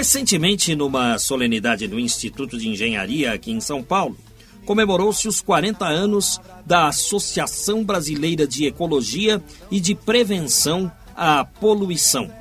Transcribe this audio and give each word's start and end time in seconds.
Recentemente, 0.00 0.74
numa 0.74 1.18
solenidade 1.18 1.86
do 1.86 2.00
Instituto 2.00 2.56
de 2.56 2.66
Engenharia 2.66 3.34
aqui 3.34 3.52
em 3.52 3.60
São 3.60 3.82
Paulo, 3.82 4.16
comemorou-se 4.64 5.28
os 5.28 5.42
40 5.42 5.86
anos 5.86 6.40
da 6.64 6.88
Associação 6.88 7.84
Brasileira 7.84 8.46
de 8.46 8.64
Ecologia 8.64 9.42
e 9.70 9.78
de 9.78 9.94
Prevenção 9.94 10.90
à 11.14 11.44
Poluição, 11.44 12.32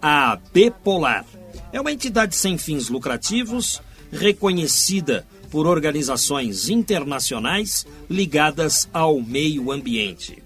a 0.00 0.32
ABPolar. 0.32 1.26
É 1.70 1.78
uma 1.78 1.92
entidade 1.92 2.34
sem 2.34 2.56
fins 2.56 2.88
lucrativos, 2.88 3.82
reconhecida 4.10 5.26
por 5.50 5.66
organizações 5.66 6.70
internacionais 6.70 7.86
ligadas 8.08 8.88
ao 8.90 9.20
meio 9.20 9.70
ambiente. 9.70 10.42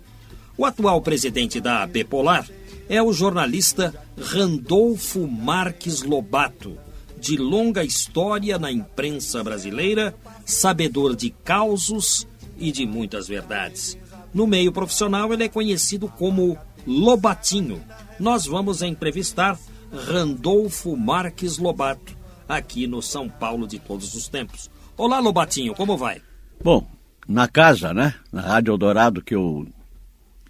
O 0.58 0.64
atual 0.64 1.00
presidente 1.00 1.60
da 1.60 1.84
ABPolar 1.84 2.50
é 2.88 3.00
o 3.00 3.12
jornalista 3.12 3.94
Randolfo 4.18 5.26
Marques 5.26 6.02
Lobato, 6.02 6.76
de 7.18 7.36
longa 7.36 7.84
história 7.84 8.58
na 8.58 8.70
imprensa 8.72 9.42
brasileira, 9.42 10.14
sabedor 10.44 11.14
de 11.14 11.30
causos 11.30 12.26
e 12.58 12.72
de 12.72 12.86
muitas 12.86 13.28
verdades. 13.28 13.98
No 14.32 14.46
meio 14.46 14.72
profissional, 14.72 15.32
ele 15.32 15.44
é 15.44 15.48
conhecido 15.48 16.08
como 16.08 16.58
Lobatinho. 16.86 17.82
Nós 18.18 18.46
vamos 18.46 18.82
entrevistar 18.82 19.58
Randolfo 19.92 20.96
Marques 20.96 21.58
Lobato, 21.58 22.16
aqui 22.48 22.86
no 22.86 23.02
São 23.02 23.28
Paulo 23.28 23.66
de 23.66 23.78
todos 23.78 24.14
os 24.14 24.28
tempos. 24.28 24.70
Olá, 24.96 25.20
Lobatinho, 25.20 25.74
como 25.74 25.96
vai? 25.96 26.22
Bom, 26.62 26.86
na 27.28 27.48
casa, 27.48 27.92
né? 27.92 28.14
Na 28.32 28.40
Rádio 28.40 28.72
Eldorado, 28.72 29.22
que 29.22 29.34
eu 29.34 29.66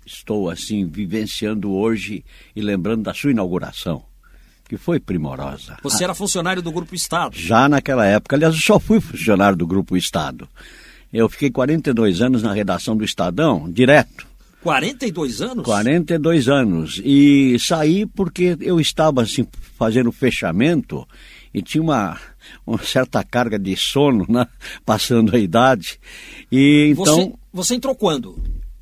estou 0.06 0.48
assim 0.48 0.86
vivenciando 0.86 1.72
hoje 1.72 2.24
e 2.54 2.62
lembrando 2.62 3.02
da 3.02 3.12
sua 3.12 3.32
inauguração, 3.32 4.04
que 4.68 4.76
foi 4.76 5.00
primorosa. 5.00 5.76
Você 5.82 6.04
era 6.04 6.14
funcionário 6.14 6.62
do 6.62 6.70
Grupo 6.70 6.94
Estado. 6.94 7.36
Já 7.36 7.68
naquela 7.68 8.06
época, 8.06 8.36
aliás, 8.36 8.54
eu 8.54 8.60
só 8.60 8.78
fui 8.78 9.00
funcionário 9.00 9.58
do 9.58 9.66
Grupo 9.66 9.96
Estado. 9.96 10.48
Eu 11.12 11.28
fiquei 11.28 11.50
42 11.50 12.22
anos 12.22 12.42
na 12.42 12.52
redação 12.52 12.96
do 12.96 13.04
Estadão, 13.04 13.70
direto. 13.70 14.26
42 14.62 15.42
anos? 15.42 15.64
42 15.64 16.48
anos. 16.48 17.00
E 17.04 17.56
saí 17.58 18.06
porque 18.06 18.56
eu 18.60 18.80
estava 18.80 19.22
assim 19.22 19.46
fazendo 19.78 20.10
fechamento 20.10 21.06
e 21.54 21.62
tinha 21.62 21.82
uma, 21.82 22.18
uma 22.66 22.78
certa 22.78 23.22
carga 23.22 23.58
de 23.58 23.76
sono, 23.76 24.26
né? 24.28 24.46
Passando 24.84 25.34
a 25.34 25.38
idade. 25.38 25.98
E 26.50 26.90
então. 26.90 27.04
Você, 27.04 27.32
você 27.52 27.74
entrou 27.76 27.94
quando? 27.94 28.36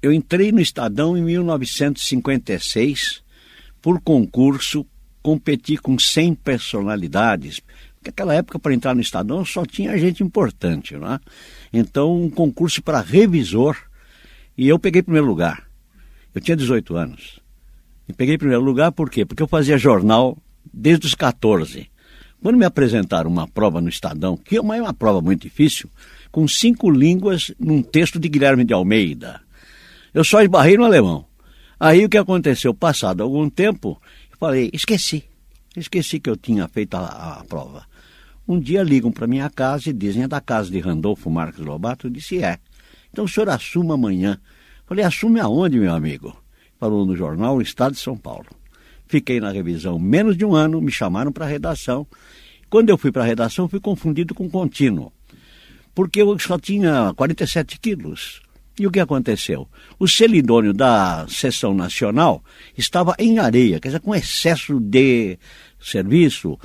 Eu 0.05 0.13
entrei 0.13 0.53
no 0.53 0.61
Estadão 0.61 1.17
em 1.17 1.23
1956 1.23 3.23
por 3.81 4.03
concurso, 4.03 4.85
competi 5.23 5.79
com 5.79 5.99
100 5.99 6.35
personalidades. 6.35 7.63
Porque 7.95 8.11
naquela 8.11 8.35
época, 8.35 8.59
para 8.59 8.75
entrar 8.75 8.95
no 8.95 9.01
Estadão, 9.01 9.43
só 9.47 9.65
tinha 9.65 9.97
gente 9.97 10.23
importante, 10.23 10.95
não 10.95 11.15
é? 11.15 11.21
Então, 11.73 12.23
um 12.23 12.29
concurso 12.29 12.83
para 12.83 13.01
revisor. 13.01 13.79
E 14.59 14.69
eu 14.69 14.79
peguei 14.79 15.03
primeiro 15.03 15.27
lugar. 15.27 15.67
Eu 16.35 16.41
tinha 16.43 16.55
18 16.55 16.97
anos. 16.97 17.41
E 18.07 18.13
peguei 18.13 18.37
primeiro 18.37 18.63
lugar 18.63 18.93
por 18.93 19.09
quê? 19.09 19.25
Porque 19.25 19.43
eu 19.43 19.49
fazia 19.49 19.79
jornal 19.79 20.37
desde 20.71 21.07
os 21.07 21.15
14. 21.15 21.91
Quando 22.43 22.59
me 22.59 22.67
apresentaram 22.67 23.31
uma 23.31 23.49
prova 23.49 23.81
no 23.81 23.89
Estadão, 23.89 24.37
que 24.37 24.59
é 24.59 24.61
uma, 24.61 24.77
é 24.77 24.83
uma 24.83 24.93
prova 24.93 25.23
muito 25.23 25.41
difícil, 25.41 25.89
com 26.31 26.47
cinco 26.47 26.91
línguas 26.91 27.55
num 27.59 27.83
texto 27.83 28.19
de 28.19 28.29
Guilherme 28.29 28.67
de 28.67 28.75
Almeida. 28.75 29.44
Eu 30.15 30.23
só 30.23 30.41
esbarrei 30.41 30.77
no 30.77 30.85
alemão. 30.85 31.27
Aí 31.79 32.05
o 32.05 32.09
que 32.09 32.17
aconteceu? 32.17 32.73
Passado 32.73 33.23
algum 33.23 33.51
tempo, 33.51 34.01
eu 34.31 34.39
falei, 34.39 34.71
esqueci. 34.73 35.25
Esqueci 35.77 36.21
que 36.21 36.31
eu 36.31 36.37
tinha 36.37 36.69
feito 36.69 36.95
a, 36.95 37.41
a 37.41 37.45
prova. 37.45 37.85
Um 38.47 38.61
dia 38.61 38.85
ligam 38.85 39.11
para 39.11 39.27
minha 39.27 39.51
casa 39.51 39.91
e 39.91 39.93
dizem, 39.93 40.23
é 40.23 40.29
da 40.29 40.41
casa 40.41 40.71
de 40.71 40.79
Randolfo 40.79 41.29
Marques 41.29 41.59
Lobato? 41.65 42.07
Eu 42.07 42.11
disse, 42.13 42.43
é. 42.43 42.59
Então 43.13 43.25
o 43.25 43.29
senhor 43.29 43.49
assuma 43.49 43.95
amanhã. 43.95 44.39
Falei, 44.87 45.05
assume 45.05 45.41
aonde, 45.41 45.81
meu 45.81 45.93
amigo? 45.93 46.37
Falou 46.79 47.05
no 47.05 47.17
jornal 47.17 47.57
O 47.57 47.63
Estado 47.63 47.95
de 47.95 48.01
São 48.01 48.17
Paulo. 48.17 48.47
Fiquei 49.09 49.41
na 49.41 49.51
revisão 49.51 49.99
menos 49.99 50.37
de 50.37 50.45
um 50.45 50.55
ano, 50.55 50.81
me 50.81 50.93
chamaram 50.93 51.33
para 51.33 51.45
a 51.45 51.49
redação. 51.49 52.07
Quando 52.71 52.91
eu 52.91 52.99
fui 52.99 53.11
para 53.11 53.23
a 53.23 53.27
redação, 53.27 53.69
fui 53.69 53.81
confundido 53.81 54.35
com 54.35 54.49
contínuo, 54.49 55.13
porque 55.95 56.23
eu 56.23 56.39
só 56.39 56.59
tinha 56.59 57.13
47 57.15 57.81
quilos. 57.81 58.44
E 58.79 58.87
o 58.87 58.91
que 58.91 58.99
aconteceu? 58.99 59.69
O 59.99 60.09
celidônio 60.09 60.73
da 60.73 61.27
sessão 61.29 61.73
nacional 61.73 62.43
estava 62.77 63.15
em 63.19 63.39
areia, 63.39 63.79
quer 63.79 63.89
dizer, 63.89 64.01
com 64.01 64.15
excesso 64.15 64.81
de 64.81 65.39
serviço. 65.81 66.59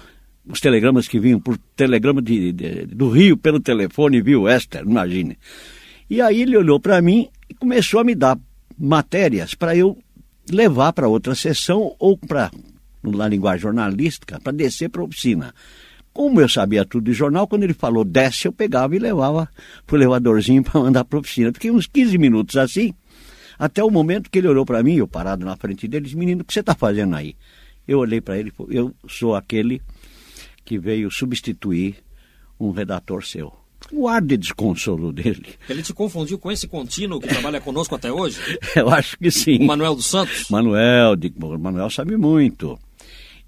Os 0.48 0.60
telegramas 0.60 1.08
que 1.08 1.20
vinham 1.20 1.40
por 1.40 1.58
telegrama 1.76 2.22
de, 2.22 2.52
de, 2.52 2.86
do 2.88 3.10
Rio 3.10 3.38
pelo 3.38 3.60
telefone 3.60 4.22
via 4.22 4.40
Wester, 4.40 4.82
imagine. 4.82 5.38
E 6.10 6.20
aí 6.22 6.42
ele 6.42 6.58
olhou 6.58 6.80
para 6.80 7.00
mim 7.00 7.30
e 7.48 7.54
começou 7.54 8.00
a 8.00 8.04
me 8.04 8.16
dar 8.16 8.40
matérias 8.78 9.54
para 9.54 9.76
eu 9.76 9.96
levar 10.50 10.94
para 10.94 11.08
outra 11.08 11.36
sessão 11.36 11.96
ou 12.00 12.18
para, 12.18 12.50
na 13.04 13.28
linguagem 13.28 13.62
jornalística, 13.62 14.40
para 14.40 14.52
descer 14.52 14.90
para 14.90 15.02
a 15.02 15.06
oficina. 15.06 15.54
Como 16.20 16.42
eu 16.42 16.50
sabia 16.50 16.84
tudo 16.84 17.06
de 17.06 17.14
jornal, 17.14 17.48
quando 17.48 17.64
ele 17.64 17.74
falou 17.74 18.04
desce, 18.04 18.46
eu 18.46 18.52
pegava 18.52 18.94
e 18.94 19.00
levava 19.00 19.48
pro 19.88 19.96
elevadorzinho 19.96 20.62
para 20.68 20.82
mandar 20.82 21.06
para 21.06 21.18
a 21.18 21.22
oficina. 21.22 21.54
Fiquei 21.54 21.72
uns 21.72 21.88
15 21.88 22.18
minutos 22.18 22.58
assim, 22.58 22.94
até 23.58 23.82
o 23.82 23.90
momento 23.90 24.30
que 24.30 24.38
ele 24.38 24.50
olhou 24.50 24.66
para 24.66 24.84
mim, 24.84 24.96
eu 24.96 25.08
parado 25.08 25.46
na 25.46 25.56
frente 25.56 25.88
dele, 25.88 26.04
disse, 26.04 26.18
menino, 26.18 26.42
o 26.42 26.44
que 26.44 26.54
você 26.54 26.60
está 26.60 26.76
fazendo 26.76 27.16
aí? 27.16 27.38
Eu 27.88 28.00
olhei 28.00 28.20
para 28.20 28.38
ele, 28.38 28.52
eu 28.68 28.94
sou 29.08 29.34
aquele 29.34 29.82
que 30.66 30.78
veio 30.78 31.10
substituir 31.10 31.96
um 32.60 32.72
redator 32.72 33.26
seu. 33.26 33.54
O 33.90 34.06
ar 34.06 34.22
de 34.22 34.36
desconsolo 34.36 35.14
dele. 35.14 35.56
Ele 35.70 35.82
te 35.82 35.94
confundiu 35.94 36.38
com 36.38 36.52
esse 36.52 36.68
contínuo 36.68 37.22
que 37.22 37.30
trabalha 37.30 37.62
conosco 37.62 37.96
até 37.96 38.12
hoje? 38.12 38.42
Eu 38.76 38.90
acho 38.90 39.18
que 39.18 39.32
sim. 39.32 39.60
O 39.64 39.68
Manuel 39.68 39.96
dos 39.96 40.08
Santos? 40.08 40.50
Manuel, 40.50 41.14
o 41.14 41.58
Manuel 41.58 41.90
sabe 41.90 42.18
muito. 42.18 42.78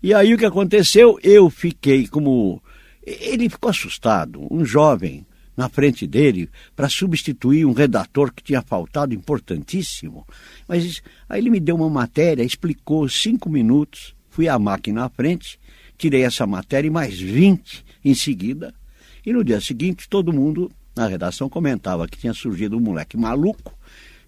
E 0.02 0.14
aí 0.14 0.34
o 0.34 0.38
que 0.38 0.46
aconteceu? 0.46 1.20
Eu 1.22 1.50
fiquei 1.50 2.08
como. 2.08 2.62
Ele 3.06 3.50
ficou 3.50 3.70
assustado, 3.70 4.48
um 4.52 4.64
jovem 4.64 5.26
na 5.56 5.68
frente 5.70 6.08
dele, 6.08 6.50
para 6.76 6.90
substituir 6.90 7.66
um 7.66 7.74
redator 7.74 8.34
que 8.34 8.44
tinha 8.44 8.62
faltado 8.62 9.14
importantíssimo. 9.14 10.26
Mas 10.68 11.02
aí 11.30 11.40
ele 11.40 11.50
me 11.50 11.60
deu 11.60 11.76
uma 11.76 11.90
matéria, 11.90 12.44
explicou 12.44 13.08
cinco 13.10 13.50
minutos, 13.50 14.16
fui 14.30 14.48
à 14.48 14.58
máquina 14.58 15.06
à 15.06 15.10
frente, 15.10 15.60
tirei 15.98 16.24
essa 16.24 16.48
matéria 16.48 16.88
e 16.88 16.92
mais 16.92 17.20
20 17.20 17.86
em 18.04 18.16
seguida. 18.16 18.74
E 19.26 19.32
no 19.34 19.44
dia 19.44 19.62
seguinte, 19.62 20.10
todo 20.10 20.34
mundo 20.34 20.72
na 20.96 21.08
redação 21.08 21.50
comentava 21.50 22.08
que 22.08 22.18
tinha 22.18 22.34
surgido 22.34 22.78
um 22.78 22.82
moleque 22.82 23.18
maluco 23.18 23.78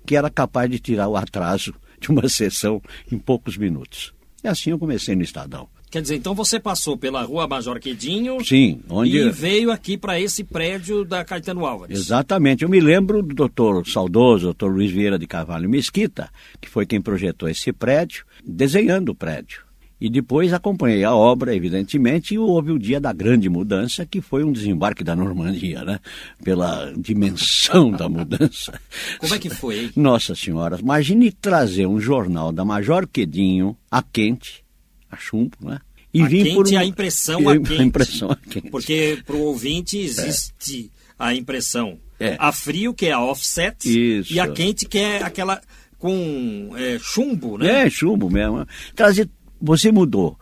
que 0.06 0.16
era 0.16 0.30
capaz 0.30 0.70
de 0.70 0.80
tirar 0.80 1.08
o 1.08 1.16
atraso 1.16 1.74
de 2.00 2.10
uma 2.10 2.28
sessão 2.30 2.82
em 3.12 3.18
poucos 3.18 3.58
minutos. 3.58 4.14
E 4.44 4.48
assim 4.48 4.72
eu 4.72 4.80
comecei 4.80 5.16
no 5.16 5.24
Estadão. 5.24 5.68
Quer 5.90 6.02
dizer, 6.02 6.16
então 6.16 6.34
você 6.34 6.60
passou 6.60 6.98
pela 6.98 7.22
rua 7.22 7.48
Major 7.48 7.80
Quedinho 7.80 8.44
Sim, 8.44 8.82
onde... 8.90 9.16
e 9.16 9.30
veio 9.30 9.72
aqui 9.72 9.96
para 9.96 10.20
esse 10.20 10.44
prédio 10.44 11.06
da 11.06 11.24
Caetano 11.24 11.66
Álvares. 11.66 11.98
Exatamente. 11.98 12.64
Eu 12.64 12.70
me 12.70 12.80
lembro 12.80 13.22
do 13.22 13.36
doutor 13.36 13.88
saudoso, 13.88 14.46
doutor 14.46 14.74
Luiz 14.74 14.92
Vieira 14.92 15.20
de 15.20 15.28
Carvalho 15.28 15.70
Mesquita, 15.70 16.32
que 16.60 16.68
foi 16.68 16.88
quem 16.88 17.00
projetou 17.00 17.48
esse 17.48 17.72
prédio, 17.72 18.26
desenhando 18.44 19.10
o 19.10 19.16
prédio. 19.16 19.63
E 20.04 20.10
depois 20.10 20.52
acompanhei 20.52 21.06
a 21.06 21.16
obra, 21.16 21.56
evidentemente, 21.56 22.34
e 22.34 22.38
houve 22.38 22.74
o 22.74 22.78
dia 22.78 23.00
da 23.00 23.14
grande 23.14 23.48
mudança, 23.48 24.06
que 24.06 24.20
foi 24.20 24.44
um 24.44 24.52
desembarque 24.52 25.02
da 25.02 25.16
Normandia, 25.16 25.86
né? 25.86 25.98
Pela 26.44 26.94
dimensão 26.98 27.90
da 27.90 28.10
mudança. 28.10 28.78
Como 29.18 29.34
é 29.34 29.40
que 29.40 29.50
foi, 29.50 29.80
hein? 29.80 29.92
Nossa 29.96 30.36
Senhora, 30.36 30.78
imagine 30.78 31.32
trazer 31.32 31.86
um 31.86 32.02
jornal 32.02 32.52
da 32.52 32.66
Major 32.66 33.08
Quedinho 33.08 33.78
a 33.90 34.04
quente, 34.04 34.66
a 35.10 35.16
chumbo, 35.16 35.56
né? 35.62 35.80
E 36.14 36.22
a 36.22 36.28
vir 36.28 36.54
por 36.54 36.68
um... 36.68 36.78
a 36.78 36.84
impressão 36.84 37.40
a 37.48 37.54
quente. 37.54 37.74
A 37.80 37.84
impressão 37.84 38.32
a 38.32 38.36
quente. 38.36 38.70
Porque 38.70 39.24
para 39.26 39.38
o 39.38 39.42
ouvinte 39.44 39.98
existe 39.98 40.92
é. 41.12 41.14
a 41.18 41.34
impressão. 41.34 41.98
É. 42.20 42.36
A 42.40 42.52
frio, 42.52 42.94
que 42.94 43.06
é 43.06 43.14
a 43.14 43.22
offset, 43.22 43.88
Isso. 43.88 44.34
e 44.34 44.40
a 44.42 44.50
quente, 44.50 44.86
que 44.86 44.98
é 44.98 45.24
aquela 45.24 45.62
com 45.98 46.72
é, 46.76 47.00
chumbo, 47.00 47.58
né? 47.58 47.86
É, 47.86 47.90
chumbo 47.90 48.30
mesmo. 48.30 48.68
Trazer 48.94 49.30
você 49.64 49.94
mudou. 49.94 50.38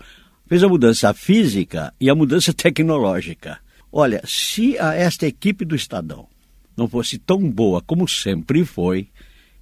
Fez 0.48 0.64
a 0.64 0.68
mudança 0.68 1.14
física 1.14 1.94
e 2.00 2.10
a 2.10 2.16
mudança 2.16 2.52
tecnológica. 2.54 3.60
Olha, 3.92 4.22
se 4.26 4.78
a, 4.80 4.96
esta 4.96 5.28
equipe 5.28 5.64
do 5.64 5.76
Estadão 5.76 6.28
não 6.76 6.88
fosse 6.88 7.20
tão 7.20 7.48
boa 7.50 7.82
como 7.82 8.08
sempre 8.08 8.66
foi, 8.66 9.08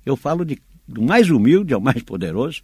eu 0.06 0.16
falo 0.16 0.46
de, 0.46 0.58
do 0.88 1.02
mais 1.02 1.30
humilde 1.30 1.74
ao 1.74 1.82
mais 1.82 2.02
poderoso, 2.02 2.62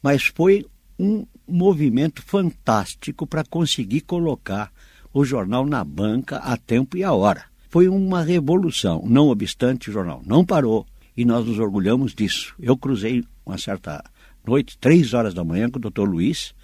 mas 0.00 0.26
foi 0.26 0.64
um 0.98 1.26
movimento 1.46 2.22
fantástico 2.22 3.26
para 3.26 3.44
conseguir 3.44 4.02
colocar 4.02 4.70
o 5.12 5.24
jornal 5.24 5.66
na 5.66 5.82
banca 5.82 6.36
a 6.36 6.56
tempo 6.56 6.96
e 6.96 7.02
a 7.02 7.12
hora. 7.12 7.44
Foi 7.68 7.88
uma 7.88 8.22
revolução. 8.22 9.02
Não 9.06 9.28
obstante, 9.28 9.90
o 9.90 9.92
jornal 9.92 10.22
não 10.24 10.44
parou 10.44 10.86
e 11.16 11.24
nós 11.24 11.44
nos 11.46 11.58
orgulhamos 11.58 12.14
disso. 12.14 12.54
Eu 12.60 12.76
cruzei 12.76 13.24
uma 13.44 13.58
certa 13.58 14.04
noite, 14.48 14.78
três 14.78 15.14
horas 15.14 15.34
da 15.34 15.44
manhã, 15.44 15.70
com 15.70 15.78
o 15.78 15.82
doutor 15.82 16.08
Luiz, 16.08 16.54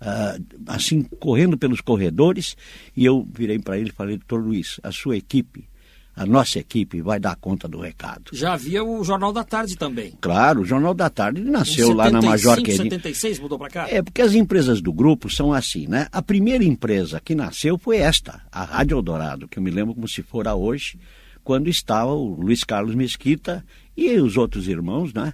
uh, 0.00 0.42
assim, 0.66 1.02
correndo 1.20 1.56
pelos 1.58 1.80
corredores, 1.80 2.56
e 2.96 3.04
eu 3.04 3.26
virei 3.32 3.58
para 3.58 3.78
ele 3.78 3.90
e 3.90 3.92
falei, 3.92 4.16
doutor 4.16 4.42
Luiz, 4.42 4.80
a 4.82 4.90
sua 4.90 5.16
equipe, 5.16 5.68
a 6.16 6.26
nossa 6.26 6.58
equipe 6.58 7.00
vai 7.00 7.20
dar 7.20 7.36
conta 7.36 7.68
do 7.68 7.80
recado. 7.80 8.30
Já 8.32 8.54
havia 8.54 8.82
o 8.82 9.02
Jornal 9.04 9.32
da 9.32 9.44
Tarde 9.44 9.76
também. 9.76 10.12
Claro, 10.20 10.62
o 10.62 10.64
Jornal 10.64 10.92
da 10.92 11.08
Tarde 11.08 11.42
nasceu 11.42 11.88
75, 11.88 11.94
lá 11.94 12.10
na 12.10 12.22
Major 12.22 12.56
Querini. 12.56 12.90
76 12.90 13.38
mudou 13.38 13.58
para 13.58 13.70
cá? 13.70 13.86
É, 13.88 14.02
porque 14.02 14.20
as 14.20 14.34
empresas 14.34 14.80
do 14.80 14.92
grupo 14.92 15.30
são 15.30 15.52
assim, 15.52 15.86
né? 15.86 16.08
A 16.10 16.20
primeira 16.20 16.64
empresa 16.64 17.20
que 17.24 17.34
nasceu 17.34 17.78
foi 17.78 17.98
esta, 17.98 18.42
a 18.50 18.64
Rádio 18.64 18.96
Eldorado, 18.96 19.48
que 19.48 19.58
eu 19.58 19.62
me 19.62 19.70
lembro 19.70 19.94
como 19.94 20.08
se 20.08 20.22
fora 20.22 20.54
hoje, 20.54 20.98
quando 21.42 21.68
estava 21.68 22.12
o 22.12 22.34
Luiz 22.34 22.64
Carlos 22.64 22.94
Mesquita 22.94 23.64
e 23.96 24.18
os 24.18 24.36
outros 24.36 24.68
irmãos, 24.68 25.12
né? 25.12 25.32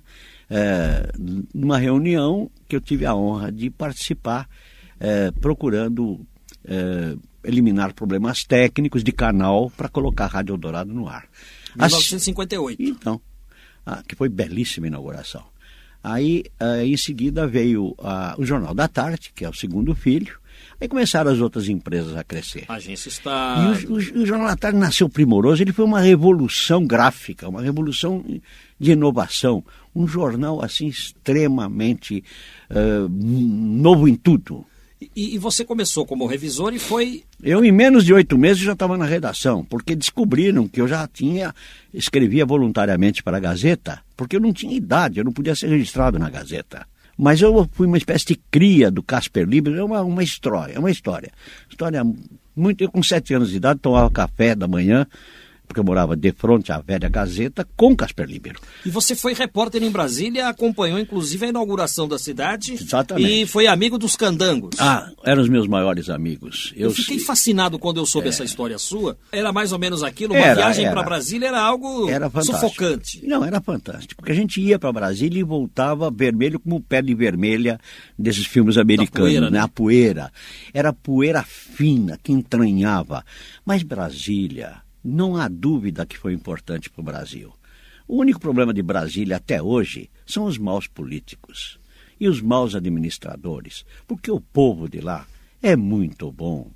É, 0.48 1.10
numa 1.54 1.78
reunião 1.78 2.50
que 2.68 2.76
eu 2.76 2.80
tive 2.80 3.04
a 3.04 3.14
honra 3.14 3.50
de 3.50 3.70
participar, 3.70 4.48
é, 4.98 5.30
procurando 5.32 6.20
é, 6.64 7.16
eliminar 7.44 7.94
problemas 7.94 8.44
técnicos 8.44 9.04
de 9.04 9.12
canal 9.12 9.70
para 9.70 9.88
colocar 9.88 10.24
a 10.24 10.28
Rádio 10.28 10.54
Eldorado 10.54 10.92
no 10.92 11.08
ar. 11.08 11.28
1958. 11.76 12.82
Então, 12.82 13.20
ah, 13.84 14.02
que 14.06 14.16
foi 14.16 14.28
belíssima 14.28 14.86
inauguração. 14.86 15.44
Aí, 16.02 16.44
ah, 16.58 16.84
em 16.84 16.96
seguida, 16.96 17.46
veio 17.46 17.94
ah, 17.98 18.34
o 18.38 18.44
Jornal 18.44 18.74
da 18.74 18.88
Tarde, 18.88 19.32
que 19.34 19.44
é 19.44 19.48
o 19.48 19.54
segundo 19.54 19.94
filho, 19.94 20.38
Aí 20.80 20.88
começaram 20.88 21.30
as 21.30 21.40
outras 21.40 21.68
empresas 21.68 22.14
a 22.16 22.22
crescer. 22.22 22.64
A 22.68 22.74
agência 22.74 23.08
está. 23.08 23.76
E 23.80 23.86
o, 23.86 23.92
o, 23.92 23.96
o 23.96 24.26
Jornal 24.26 24.48
da 24.48 24.56
Tarde 24.56 24.78
nasceu 24.78 25.08
primoroso, 25.08 25.62
ele 25.62 25.72
foi 25.72 25.84
uma 25.84 26.00
revolução 26.00 26.86
gráfica, 26.86 27.48
uma 27.48 27.62
revolução 27.62 28.22
de 28.78 28.92
inovação. 28.92 29.64
Um 29.96 30.06
jornal 30.06 30.62
assim 30.62 30.86
extremamente 30.86 32.22
uh, 32.70 33.08
novo 33.08 34.06
em 34.06 34.14
tudo. 34.14 34.64
E, 35.00 35.34
e, 35.34 35.38
você 35.38 35.64
começou 35.64 36.06
como 36.06 36.26
revisor 36.26 36.74
e 36.74 36.78
foi. 36.78 37.22
Eu, 37.42 37.62
em 37.64 37.70
menos 37.70 38.04
de 38.04 38.14
oito 38.14 38.38
meses, 38.38 38.62
já 38.62 38.72
estava 38.72 38.96
na 38.96 39.04
redação, 39.04 39.64
porque 39.64 39.94
descobriram 39.94 40.66
que 40.66 40.80
eu 40.80 40.88
já 40.88 41.06
tinha. 41.06 41.54
escrevia 41.92 42.46
voluntariamente 42.46 43.22
para 43.22 43.36
a 43.36 43.40
Gazeta, 43.40 44.00
porque 44.16 44.36
eu 44.36 44.40
não 44.40 44.52
tinha 44.52 44.74
idade, 44.74 45.18
eu 45.18 45.24
não 45.24 45.32
podia 45.32 45.54
ser 45.54 45.68
registrado 45.68 46.18
na 46.18 46.30
Gazeta. 46.30 46.86
Mas 47.16 47.40
eu 47.40 47.68
fui 47.72 47.86
uma 47.86 47.98
espécie 47.98 48.26
de 48.26 48.40
cria 48.50 48.90
do 48.90 49.02
Casper 49.02 49.46
Libre, 49.46 49.74
é 49.74 49.84
uma, 49.84 50.02
uma 50.02 50.22
história, 50.22 50.74
é 50.74 50.78
uma 50.78 50.90
história. 50.90 51.30
História 51.68 52.02
muito. 52.54 52.82
Eu, 52.82 52.90
com 52.90 53.02
sete 53.02 53.34
anos 53.34 53.50
de 53.50 53.56
idade, 53.56 53.80
tomava 53.80 54.10
café 54.10 54.54
da 54.54 54.66
manhã 54.66 55.06
porque 55.66 55.80
eu 55.80 55.84
morava 55.84 56.16
de 56.16 56.32
frente 56.32 56.72
à 56.72 56.78
velha 56.78 57.08
Gazeta, 57.08 57.66
com 57.76 57.94
Casper 57.94 58.26
Libero. 58.26 58.60
E 58.84 58.90
você 58.90 59.14
foi 59.14 59.34
repórter 59.34 59.82
em 59.82 59.90
Brasília, 59.90 60.48
acompanhou 60.48 60.98
inclusive 60.98 61.46
a 61.46 61.48
inauguração 61.48 62.08
da 62.08 62.18
cidade. 62.18 62.74
Exatamente. 62.74 63.42
E 63.42 63.46
foi 63.46 63.66
amigo 63.66 63.98
dos 63.98 64.16
candangos. 64.16 64.76
Ah, 64.78 65.10
eram 65.24 65.42
os 65.42 65.48
meus 65.48 65.66
maiores 65.66 66.08
amigos. 66.08 66.72
Eu, 66.76 66.88
eu 66.88 66.94
fiquei 66.94 67.18
fascinado 67.18 67.78
quando 67.78 67.98
eu 67.98 68.06
soube 68.06 68.26
é... 68.26 68.30
essa 68.30 68.44
história 68.44 68.78
sua. 68.78 69.18
Era 69.32 69.52
mais 69.52 69.72
ou 69.72 69.78
menos 69.78 70.02
aquilo, 70.02 70.34
uma 70.34 70.44
era, 70.44 70.54
viagem 70.54 70.90
para 70.90 71.02
Brasília 71.02 71.48
era 71.48 71.60
algo 71.60 72.08
era 72.08 72.30
sufocante. 72.42 73.26
Não, 73.26 73.44
era 73.44 73.60
fantástico, 73.60 74.16
porque 74.16 74.32
a 74.32 74.34
gente 74.34 74.60
ia 74.60 74.78
para 74.78 74.92
Brasília 74.92 75.40
e 75.40 75.44
voltava 75.44 76.10
vermelho 76.10 76.60
como 76.60 76.80
pele 76.80 77.14
vermelha 77.14 77.78
desses 78.18 78.46
filmes 78.46 78.78
americanos, 78.78 79.28
poeira, 79.30 79.50
né? 79.50 79.58
né? 79.58 79.60
A 79.60 79.68
poeira. 79.68 80.32
Era 80.72 80.92
poeira 80.92 81.42
fina 81.42 82.18
que 82.22 82.32
entranhava. 82.32 83.24
Mas 83.64 83.82
Brasília 83.82 84.85
não 85.06 85.36
há 85.36 85.46
dúvida 85.46 86.04
que 86.04 86.18
foi 86.18 86.32
importante 86.32 86.90
para 86.90 87.00
o 87.00 87.04
Brasil. 87.04 87.52
O 88.08 88.18
único 88.18 88.40
problema 88.40 88.74
de 88.74 88.82
Brasília 88.82 89.36
até 89.36 89.62
hoje 89.62 90.10
são 90.26 90.44
os 90.44 90.58
maus 90.58 90.86
políticos 90.86 91.78
e 92.18 92.28
os 92.28 92.40
maus 92.40 92.74
administradores, 92.74 93.84
porque 94.06 94.30
o 94.30 94.40
povo 94.40 94.88
de 94.88 95.00
lá 95.00 95.26
é 95.62 95.76
muito 95.76 96.30
bom. 96.32 96.70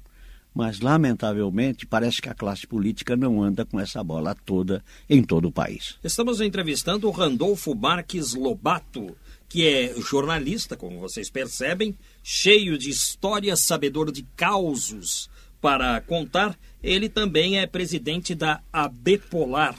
Mas, 0.52 0.80
lamentavelmente, 0.80 1.86
parece 1.86 2.20
que 2.20 2.28
a 2.28 2.34
classe 2.34 2.66
política 2.66 3.16
não 3.16 3.40
anda 3.40 3.64
com 3.64 3.78
essa 3.78 4.02
bola 4.02 4.34
toda 4.34 4.84
em 5.08 5.22
todo 5.22 5.46
o 5.46 5.52
país. 5.52 5.96
Estamos 6.02 6.40
entrevistando 6.40 7.08
o 7.08 7.12
Randolfo 7.12 7.74
Marques 7.74 8.34
Lobato, 8.34 9.16
que 9.48 9.66
é 9.66 9.94
jornalista, 10.00 10.76
como 10.76 10.98
vocês 10.98 11.30
percebem, 11.30 11.96
cheio 12.22 12.76
de 12.76 12.90
histórias, 12.90 13.60
sabedor 13.60 14.10
de 14.10 14.24
causos 14.36 15.30
para 15.60 16.00
contar 16.00 16.58
ele 16.82 17.08
também 17.08 17.58
é 17.58 17.66
presidente 17.66 18.34
da 18.34 18.62
ABPolar, 18.72 19.76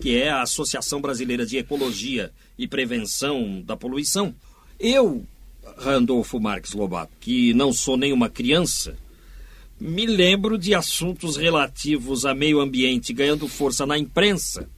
que 0.00 0.16
é 0.16 0.30
a 0.30 0.42
Associação 0.42 1.00
Brasileira 1.00 1.46
de 1.46 1.56
Ecologia 1.56 2.32
e 2.58 2.66
Prevenção 2.66 3.62
da 3.62 3.76
Poluição. 3.76 4.34
Eu, 4.78 5.24
Randolfo 5.78 6.40
Marques 6.40 6.72
Lobato, 6.72 7.12
que 7.20 7.54
não 7.54 7.72
sou 7.72 7.96
nenhuma 7.96 8.28
criança, 8.28 8.96
me 9.80 10.06
lembro 10.06 10.56
de 10.56 10.74
assuntos 10.74 11.36
relativos 11.36 12.24
a 12.24 12.34
meio 12.34 12.60
ambiente 12.60 13.12
ganhando 13.12 13.48
força 13.48 13.84
na 13.84 13.98
imprensa 13.98 14.68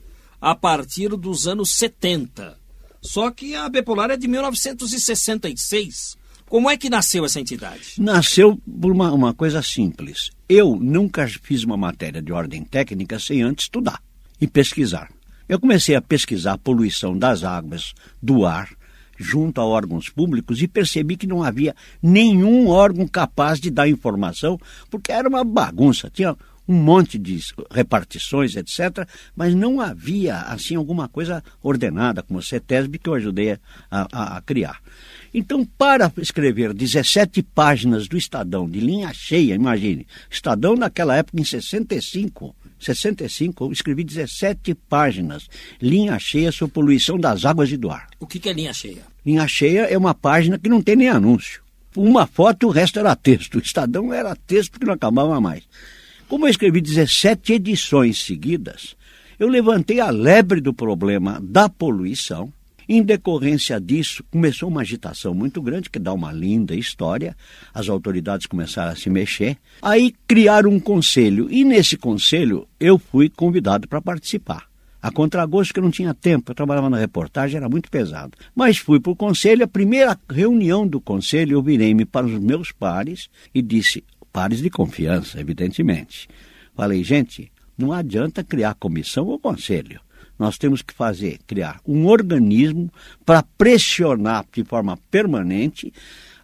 a 0.41 0.55
partir 0.55 1.09
dos 1.09 1.47
anos 1.47 1.71
70. 1.71 2.57
Só 3.01 3.31
que 3.31 3.55
a 3.55 3.65
Abepolar 3.65 4.11
é 4.11 4.17
de 4.17 4.27
1966. 4.27 6.17
Como 6.49 6.69
é 6.69 6.77
que 6.77 6.89
nasceu 6.89 7.25
essa 7.25 7.41
entidade? 7.41 7.95
Nasceu 7.99 8.57
por 8.79 8.91
uma, 8.91 9.11
uma 9.11 9.33
coisa 9.33 9.61
simples. 9.61 10.31
Eu 10.47 10.77
nunca 10.77 11.27
fiz 11.27 11.63
uma 11.63 11.75
matéria 11.75 12.21
de 12.21 12.31
ordem 12.31 12.63
técnica 12.63 13.19
sem 13.19 13.41
antes 13.41 13.65
estudar 13.65 14.01
e 14.39 14.47
pesquisar. 14.47 15.09
Eu 15.49 15.59
comecei 15.59 15.95
a 15.95 16.01
pesquisar 16.01 16.53
a 16.53 16.57
poluição 16.57 17.17
das 17.17 17.43
águas, 17.43 17.93
do 18.21 18.45
ar, 18.45 18.69
junto 19.17 19.59
a 19.59 19.65
órgãos 19.65 20.09
públicos 20.09 20.61
e 20.61 20.67
percebi 20.67 21.17
que 21.17 21.27
não 21.27 21.43
havia 21.43 21.75
nenhum 22.01 22.67
órgão 22.67 23.07
capaz 23.07 23.59
de 23.59 23.69
dar 23.69 23.89
informação, 23.89 24.57
porque 24.89 25.11
era 25.11 25.27
uma 25.27 25.43
bagunça. 25.43 26.09
Tinha 26.09 26.35
um 26.67 26.75
monte 26.75 27.17
de 27.17 27.39
repartições, 27.71 28.55
etc., 28.55 29.07
mas 29.35 29.55
não 29.55 29.79
havia, 29.79 30.41
assim, 30.41 30.75
alguma 30.75 31.07
coisa 31.07 31.43
ordenada, 31.63 32.21
como 32.21 32.39
a 32.39 32.41
CETESB, 32.41 32.99
que 32.99 33.09
eu 33.09 33.13
ajudei 33.13 33.53
a, 33.53 33.59
a, 33.89 34.37
a 34.37 34.41
criar. 34.41 34.81
Então, 35.39 35.63
para 35.63 36.11
escrever 36.17 36.73
17 36.73 37.43
páginas 37.43 38.07
do 38.07 38.17
Estadão, 38.17 38.67
de 38.67 38.79
linha 38.79 39.13
cheia, 39.13 39.53
imagine, 39.53 40.07
Estadão 40.31 40.75
naquela 40.75 41.15
época, 41.15 41.39
em 41.39 41.43
65, 41.43 42.55
65, 42.79 43.65
eu 43.65 43.71
escrevi 43.71 44.03
17 44.03 44.73
páginas, 44.89 45.47
linha 45.79 46.17
cheia 46.17 46.51
sobre 46.51 46.73
poluição 46.73 47.19
das 47.19 47.45
águas 47.45 47.71
e 47.71 47.77
do 47.77 47.91
ar. 47.91 48.07
O 48.19 48.25
que 48.25 48.49
é 48.49 48.51
linha 48.51 48.73
cheia? 48.73 49.03
Linha 49.23 49.47
cheia 49.47 49.81
é 49.81 49.95
uma 49.95 50.15
página 50.15 50.57
que 50.57 50.67
não 50.67 50.81
tem 50.81 50.95
nem 50.95 51.09
anúncio. 51.09 51.61
Uma 51.95 52.25
foto 52.25 52.63
e 52.63 52.65
o 52.65 52.71
resto 52.71 52.97
era 52.97 53.15
texto. 53.15 53.59
O 53.59 53.61
Estadão 53.61 54.11
era 54.11 54.35
texto 54.35 54.71
porque 54.71 54.87
não 54.87 54.95
acabava 54.95 55.39
mais. 55.39 55.61
Como 56.27 56.47
eu 56.47 56.49
escrevi 56.49 56.81
17 56.81 57.53
edições 57.53 58.25
seguidas, 58.25 58.95
eu 59.37 59.47
levantei 59.47 59.99
a 59.99 60.09
lebre 60.09 60.59
do 60.59 60.73
problema 60.73 61.39
da 61.43 61.69
poluição, 61.69 62.51
em 62.87 63.03
decorrência 63.03 63.79
disso, 63.79 64.23
começou 64.31 64.69
uma 64.69 64.81
agitação 64.81 65.33
muito 65.33 65.61
grande, 65.61 65.89
que 65.89 65.99
dá 65.99 66.13
uma 66.13 66.31
linda 66.31 66.75
história. 66.75 67.35
As 67.73 67.89
autoridades 67.89 68.47
começaram 68.47 68.91
a 68.91 68.95
se 68.95 69.09
mexer. 69.09 69.57
Aí 69.81 70.13
criaram 70.27 70.69
um 70.71 70.79
conselho, 70.79 71.47
e 71.51 71.63
nesse 71.63 71.97
conselho 71.97 72.67
eu 72.79 72.97
fui 72.97 73.29
convidado 73.29 73.87
para 73.87 74.01
participar. 74.01 74.67
A 75.01 75.11
contragosto 75.11 75.73
que 75.73 75.79
eu 75.79 75.83
não 75.83 75.91
tinha 75.91 76.13
tempo, 76.13 76.51
eu 76.51 76.55
trabalhava 76.55 76.89
na 76.89 76.97
reportagem, 76.97 77.57
era 77.57 77.69
muito 77.69 77.89
pesado. 77.89 78.37
Mas 78.55 78.77
fui 78.77 78.99
para 78.99 79.11
o 79.11 79.15
conselho, 79.15 79.63
a 79.63 79.67
primeira 79.67 80.17
reunião 80.29 80.87
do 80.87 80.99
conselho, 80.99 81.53
eu 81.53 81.61
virei-me 81.61 82.03
para 82.03 82.25
os 82.25 82.39
meus 82.39 82.71
pares 82.71 83.29
e 83.53 83.61
disse, 83.61 84.03
pares 84.33 84.61
de 84.61 84.69
confiança, 84.69 85.39
evidentemente. 85.39 86.27
Falei, 86.75 87.03
gente, 87.03 87.51
não 87.77 87.93
adianta 87.93 88.43
criar 88.43 88.73
comissão 88.73 89.27
ou 89.27 89.37
conselho. 89.39 90.01
Nós 90.37 90.57
temos 90.57 90.81
que 90.81 90.93
fazer, 90.93 91.39
criar 91.47 91.79
um 91.85 92.05
organismo 92.05 92.91
para 93.25 93.43
pressionar 93.57 94.45
de 94.51 94.63
forma 94.63 94.97
permanente 95.09 95.91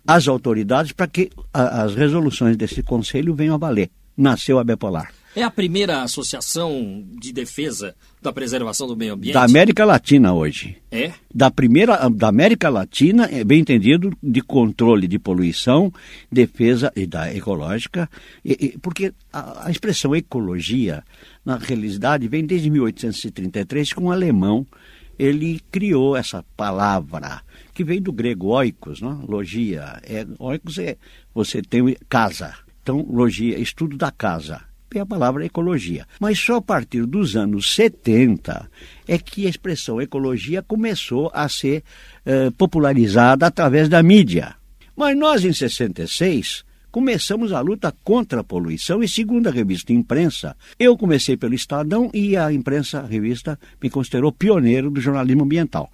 as 0.06 0.28
autoridades 0.28 0.92
para 0.92 1.08
que 1.08 1.30
as 1.54 1.96
resoluções 1.96 2.58
desse 2.58 2.84
conselho 2.84 3.34
venham 3.34 3.56
a 3.56 3.58
valer. 3.58 3.90
Nasceu 4.18 4.60
a 4.60 4.64
Bipolar. 4.64 5.12
É 5.36 5.42
a 5.42 5.50
primeira 5.50 6.04
associação 6.04 7.04
de 7.20 7.34
defesa 7.34 7.96
da 8.22 8.32
preservação 8.32 8.86
do 8.86 8.96
meio 8.96 9.14
ambiente? 9.14 9.34
Da 9.34 9.44
América 9.44 9.84
Latina 9.84 10.32
hoje. 10.32 10.78
É? 10.92 11.12
Da 11.34 11.50
primeira, 11.50 12.08
da 12.08 12.28
América 12.28 12.70
Latina, 12.70 13.28
é 13.32 13.44
bem 13.44 13.62
entendido, 13.62 14.16
de 14.22 14.42
controle 14.42 15.08
de 15.08 15.18
poluição, 15.18 15.92
defesa 16.32 16.94
e 16.96 17.08
da 17.08 17.34
ecológica, 17.34 18.08
e, 18.46 18.52
e, 18.52 18.78
porque 18.78 19.12
a, 19.32 19.68
a, 19.68 19.72
expressão 19.72 20.16
ecologia, 20.16 21.04
na 21.44 21.58
realidade, 21.58 22.28
vem 22.28 22.46
desde 22.46 22.70
1833 22.70 23.92
com 23.94 24.04
um 24.04 24.12
alemão, 24.12 24.68
ele 25.18 25.60
criou 25.72 26.16
essa 26.16 26.46
palavra, 26.56 27.42
que 27.74 27.84
vem 27.84 28.00
do 28.00 28.14
grego 28.14 28.50
oikos, 28.50 29.02
não? 29.02 29.26
logia. 29.26 30.00
É, 30.04 30.28
oikos 30.38 30.78
é, 30.78 30.96
você 31.34 31.60
tem 31.64 31.98
casa, 32.08 32.54
então 32.84 33.04
logia, 33.10 33.58
estudo 33.58 33.98
da 33.98 34.12
casa 34.12 34.62
é 34.98 35.02
a 35.02 35.06
palavra 35.06 35.46
ecologia. 35.46 36.06
Mas 36.20 36.40
só 36.40 36.58
a 36.58 36.62
partir 36.62 37.06
dos 37.06 37.36
anos 37.36 37.74
70 37.74 38.70
é 39.08 39.18
que 39.18 39.46
a 39.46 39.50
expressão 39.50 40.02
ecologia 40.02 40.62
começou 40.62 41.30
a 41.34 41.48
ser 41.50 41.84
eh, 42.26 42.52
popularizada 42.58 43.46
através 43.46 43.90
da 43.90 44.02
mídia. 44.02 44.56
Mas 44.96 45.18
nós, 45.18 45.44
em 45.44 45.54
66, 45.54 46.64
começamos 46.92 47.52
a 47.52 47.60
luta 47.60 47.92
contra 48.04 48.42
a 48.42 48.44
poluição 48.44 49.02
e, 49.02 49.08
segundo 49.08 49.48
a 49.48 49.52
revista 49.52 49.92
Imprensa, 49.92 50.56
eu 50.78 50.96
comecei 50.96 51.36
pelo 51.36 51.56
Estadão 51.56 52.12
e 52.14 52.38
a 52.38 52.54
imprensa, 52.54 53.00
a 53.00 53.06
revista, 53.08 53.60
me 53.82 53.90
considerou 53.90 54.32
pioneiro 54.32 54.92
do 54.92 55.02
jornalismo 55.02 55.44
ambiental. 55.44 55.92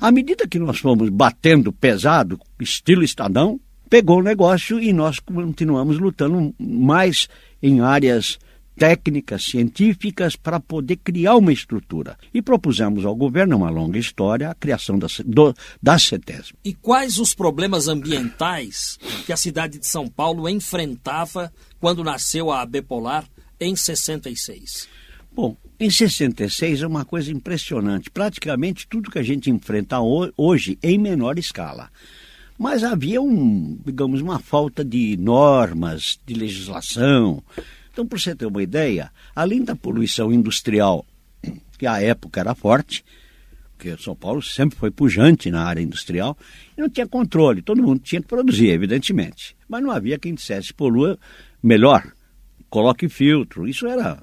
À 0.00 0.10
medida 0.10 0.48
que 0.48 0.58
nós 0.58 0.78
fomos 0.80 1.08
batendo 1.08 1.72
pesado, 1.72 2.40
estilo 2.58 3.04
Estadão, 3.04 3.60
pegou 3.88 4.18
o 4.18 4.22
negócio 4.22 4.80
e 4.80 4.92
nós 4.92 5.20
continuamos 5.20 5.98
lutando 5.98 6.54
mais 6.58 7.28
em 7.62 7.80
áreas 7.80 8.38
técnicas, 8.80 9.44
científicas, 9.44 10.36
para 10.36 10.58
poder 10.58 10.96
criar 10.96 11.36
uma 11.36 11.52
estrutura. 11.52 12.16
E 12.32 12.40
propusemos 12.40 13.04
ao 13.04 13.14
governo, 13.14 13.58
uma 13.58 13.68
longa 13.68 13.98
história, 13.98 14.48
a 14.48 14.54
criação 14.54 14.98
da, 14.98 15.06
do, 15.26 15.54
da 15.82 15.98
CETESB. 15.98 16.56
E 16.64 16.72
quais 16.72 17.18
os 17.18 17.34
problemas 17.34 17.88
ambientais 17.88 18.98
que 19.26 19.34
a 19.34 19.36
cidade 19.36 19.78
de 19.78 19.86
São 19.86 20.08
Paulo 20.08 20.48
enfrentava 20.48 21.52
quando 21.78 22.02
nasceu 22.02 22.50
a 22.50 22.62
Abepolar 22.62 23.28
em 23.60 23.76
66? 23.76 24.88
Bom, 25.30 25.56
em 25.78 25.90
66 25.90 26.82
é 26.82 26.86
uma 26.86 27.04
coisa 27.04 27.30
impressionante. 27.30 28.10
Praticamente 28.10 28.86
tudo 28.88 29.10
que 29.10 29.18
a 29.18 29.22
gente 29.22 29.50
enfrenta 29.50 29.98
hoje 30.36 30.78
em 30.82 30.98
menor 30.98 31.38
escala. 31.38 31.90
Mas 32.60 32.84
havia 32.84 33.22
um, 33.22 33.78
digamos, 33.86 34.20
uma 34.20 34.38
falta 34.38 34.84
de 34.84 35.16
normas, 35.16 36.20
de 36.26 36.34
legislação. 36.34 37.42
Então, 37.90 38.06
para 38.06 38.18
você 38.18 38.34
ter 38.34 38.44
uma 38.44 38.62
ideia, 38.62 39.10
além 39.34 39.64
da 39.64 39.74
poluição 39.74 40.30
industrial, 40.30 41.06
que 41.78 41.86
à 41.86 42.02
época 42.02 42.38
era 42.38 42.54
forte, 42.54 43.02
porque 43.74 43.96
São 43.96 44.14
Paulo 44.14 44.42
sempre 44.42 44.78
foi 44.78 44.90
pujante 44.90 45.50
na 45.50 45.62
área 45.62 45.80
industrial, 45.80 46.36
e 46.76 46.82
não 46.82 46.90
tinha 46.90 47.08
controle, 47.08 47.62
todo 47.62 47.82
mundo 47.82 48.02
tinha 48.04 48.20
que 48.20 48.28
produzir, 48.28 48.68
evidentemente. 48.68 49.56
Mas 49.66 49.82
não 49.82 49.90
havia 49.90 50.18
quem 50.18 50.34
dissesse 50.34 50.74
polua 50.74 51.18
melhor, 51.62 52.12
coloque 52.68 53.08
filtro. 53.08 53.66
Isso 53.66 53.86
era 53.86 54.22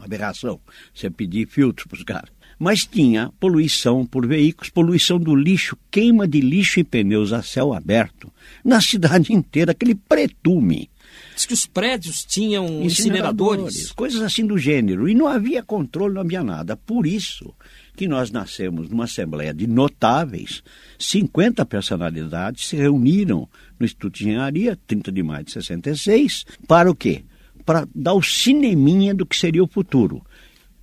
aberração, 0.00 0.60
você 0.94 1.10
pedir 1.10 1.48
filtro 1.48 1.88
para 1.88 1.98
os 1.98 2.04
caras. 2.04 2.35
Mas 2.58 2.86
tinha 2.86 3.30
poluição 3.38 4.06
por 4.06 4.26
veículos, 4.26 4.70
poluição 4.70 5.18
do 5.18 5.34
lixo, 5.34 5.76
queima 5.90 6.26
de 6.26 6.40
lixo 6.40 6.80
e 6.80 6.84
pneus 6.84 7.32
a 7.32 7.42
céu 7.42 7.74
aberto, 7.74 8.32
na 8.64 8.80
cidade 8.80 9.32
inteira, 9.32 9.72
aquele 9.72 9.94
pretume. 9.94 10.88
Diz 11.34 11.44
que 11.44 11.52
os 11.52 11.66
prédios 11.66 12.24
tinham 12.24 12.64
incineradores. 12.82 12.96
incineradores. 12.98 13.92
Coisas 13.92 14.22
assim 14.22 14.46
do 14.46 14.56
gênero. 14.56 15.08
E 15.08 15.14
não 15.14 15.26
havia 15.26 15.62
controle, 15.62 16.14
não 16.14 16.22
havia 16.22 16.42
nada. 16.42 16.76
Por 16.76 17.06
isso 17.06 17.54
que 17.94 18.08
nós 18.08 18.30
nascemos 18.30 18.88
numa 18.88 19.04
assembleia 19.04 19.52
de 19.52 19.66
notáveis, 19.66 20.62
50 20.98 21.64
personalidades 21.64 22.68
se 22.68 22.76
reuniram 22.76 23.48
no 23.78 23.84
Instituto 23.86 24.18
de 24.18 24.24
Engenharia, 24.24 24.78
30 24.86 25.12
de 25.12 25.22
maio 25.22 25.44
de 25.44 25.52
66, 25.52 26.44
para 26.66 26.90
o 26.90 26.94
quê? 26.94 27.24
Para 27.64 27.88
dar 27.94 28.14
o 28.14 28.22
cineminha 28.22 29.14
do 29.14 29.26
que 29.26 29.36
seria 29.36 29.64
o 29.64 29.68
futuro. 29.68 30.24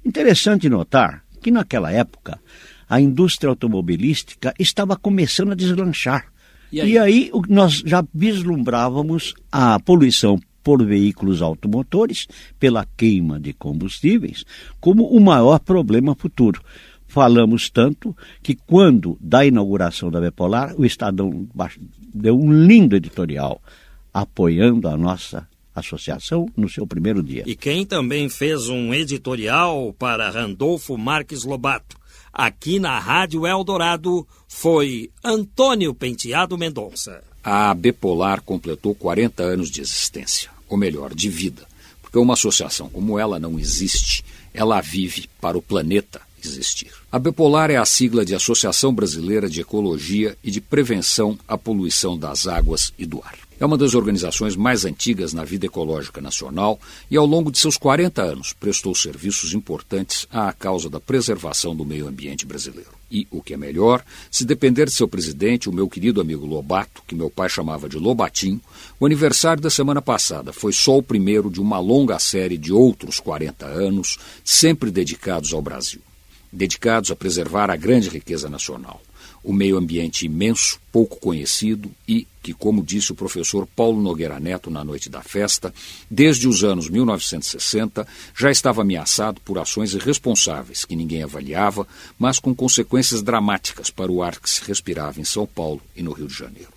Interessante 0.03 0.67
notar 0.67 1.22
que 1.43 1.51
naquela 1.51 1.91
época 1.91 2.39
a 2.89 2.99
indústria 2.99 3.49
automobilística 3.49 4.53
estava 4.57 4.95
começando 4.95 5.51
a 5.51 5.55
deslanchar. 5.55 6.25
E 6.71 6.81
aí? 6.81 6.91
e 6.91 6.97
aí 6.97 7.31
nós 7.49 7.83
já 7.85 8.03
vislumbrávamos 8.13 9.35
a 9.51 9.79
poluição 9.79 10.39
por 10.63 10.83
veículos 10.83 11.41
automotores, 11.41 12.27
pela 12.57 12.87
queima 12.97 13.39
de 13.39 13.51
combustíveis, 13.51 14.45
como 14.79 15.05
o 15.05 15.19
maior 15.19 15.59
problema 15.59 16.15
futuro. 16.15 16.61
Falamos 17.05 17.69
tanto 17.69 18.15
que, 18.41 18.55
quando 18.55 19.17
da 19.19 19.45
inauguração 19.45 20.09
da 20.09 20.21
Bipolar, 20.21 20.73
o 20.75 20.85
Estadão 20.85 21.45
deu 22.13 22.39
um 22.39 22.51
lindo 22.51 22.95
editorial 22.95 23.61
apoiando 24.13 24.87
a 24.87 24.95
nossa 24.95 25.47
associação 25.75 26.47
no 26.55 26.69
seu 26.69 26.85
primeiro 26.85 27.23
dia. 27.23 27.43
E 27.45 27.55
quem 27.55 27.85
também 27.85 28.29
fez 28.29 28.69
um 28.69 28.93
editorial 28.93 29.93
para 29.97 30.29
Randolfo 30.29 30.97
Marques 30.97 31.43
Lobato, 31.43 31.97
aqui 32.31 32.79
na 32.79 32.99
Rádio 32.99 33.45
Eldorado 33.45 34.27
foi 34.47 35.09
Antônio 35.23 35.93
Penteado 35.93 36.57
Mendonça. 36.57 37.23
A 37.43 37.73
Bipolar 37.73 38.41
completou 38.41 38.95
40 38.95 39.43
anos 39.43 39.69
de 39.69 39.81
existência, 39.81 40.49
ou 40.69 40.77
melhor, 40.77 41.13
de 41.13 41.29
vida, 41.29 41.67
porque 42.01 42.17
uma 42.17 42.35
associação 42.35 42.87
como 42.89 43.19
ela 43.19 43.39
não 43.39 43.59
existe, 43.59 44.23
ela 44.53 44.79
vive 44.79 45.27
para 45.41 45.57
o 45.57 45.61
planeta 45.61 46.21
existir. 46.41 46.91
A 47.11 47.19
Bipolar 47.19 47.69
é 47.69 47.75
a 47.75 47.85
sigla 47.85 48.25
de 48.25 48.35
Associação 48.35 48.93
Brasileira 48.93 49.49
de 49.49 49.61
Ecologia 49.61 50.37
e 50.43 50.51
de 50.51 50.61
Prevenção 50.61 51.37
à 51.47 51.57
Poluição 51.57 52.17
das 52.17 52.47
Águas 52.47 52.93
e 52.97 53.05
do 53.05 53.21
Ar. 53.23 53.42
É 53.63 53.65
uma 53.65 53.77
das 53.77 53.95
organizações 53.95 54.57
mais 54.57 54.83
antigas 54.83 55.31
na 55.31 55.45
vida 55.45 55.67
ecológica 55.67 56.19
nacional 56.19 56.77
e, 57.09 57.15
ao 57.15 57.25
longo 57.25 57.49
de 57.49 57.57
seus 57.57 57.77
40 57.77 58.21
anos, 58.21 58.51
prestou 58.51 58.93
serviços 58.93 59.53
importantes 59.53 60.27
à 60.29 60.51
causa 60.51 60.89
da 60.89 60.99
preservação 60.99 61.73
do 61.73 61.85
meio 61.85 62.05
ambiente 62.05 62.45
brasileiro. 62.45 62.89
E, 63.09 63.25
o 63.31 63.41
que 63.41 63.53
é 63.53 63.57
melhor, 63.57 64.03
se 64.29 64.43
depender 64.43 64.83
de 64.87 64.91
seu 64.91 65.07
presidente, 65.07 65.69
o 65.69 65.71
meu 65.71 65.87
querido 65.87 66.19
amigo 66.19 66.45
Lobato, 66.45 67.03
que 67.07 67.15
meu 67.15 67.29
pai 67.29 67.47
chamava 67.47 67.87
de 67.87 67.97
Lobatinho, 67.97 68.59
o 68.99 69.05
aniversário 69.05 69.63
da 69.63 69.69
semana 69.69 70.01
passada 70.01 70.51
foi 70.51 70.73
só 70.73 70.97
o 70.97 71.01
primeiro 71.01 71.49
de 71.49 71.61
uma 71.61 71.79
longa 71.79 72.19
série 72.19 72.57
de 72.57 72.73
outros 72.73 73.21
40 73.21 73.65
anos, 73.65 74.17
sempre 74.43 74.91
dedicados 74.91 75.53
ao 75.53 75.61
Brasil. 75.61 76.01
Dedicados 76.51 77.11
a 77.11 77.15
preservar 77.15 77.71
a 77.71 77.77
grande 77.77 78.09
riqueza 78.09 78.49
nacional 78.49 79.01
o 79.43 79.51
meio 79.51 79.77
ambiente 79.77 80.25
imenso, 80.25 80.79
pouco 80.91 81.19
conhecido 81.19 81.91
e 82.07 82.27
que, 82.41 82.53
como 82.53 82.83
disse 82.83 83.11
o 83.11 83.15
professor 83.15 83.65
Paulo 83.65 84.01
Nogueira 84.01 84.39
Neto 84.39 84.69
na 84.69 84.83
noite 84.83 85.09
da 85.09 85.21
festa, 85.21 85.73
desde 86.09 86.47
os 86.47 86.63
anos 86.63 86.89
1960 86.89 88.05
já 88.35 88.51
estava 88.51 88.81
ameaçado 88.81 89.39
por 89.41 89.57
ações 89.57 89.93
irresponsáveis 89.93 90.85
que 90.85 90.95
ninguém 90.95 91.23
avaliava, 91.23 91.87
mas 92.19 92.39
com 92.39 92.53
consequências 92.53 93.21
dramáticas 93.21 93.89
para 93.89 94.11
o 94.11 94.21
ar 94.21 94.39
que 94.39 94.49
se 94.49 94.63
respirava 94.65 95.19
em 95.19 95.23
São 95.23 95.47
Paulo 95.47 95.81
e 95.95 96.03
no 96.03 96.11
Rio 96.11 96.27
de 96.27 96.33
Janeiro. 96.33 96.71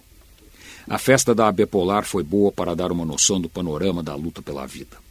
A 0.89 0.99
festa 0.99 1.35
da 1.35 1.49
AB 1.49 1.67
Polar 1.67 2.05
foi 2.05 2.23
boa 2.23 2.53
para 2.53 2.77
dar 2.77 2.93
uma 2.93 3.05
noção 3.05 3.41
do 3.41 3.49
panorama 3.49 4.03
da 4.03 4.15
luta 4.15 4.41
pela 4.41 4.67
vida 4.67 5.07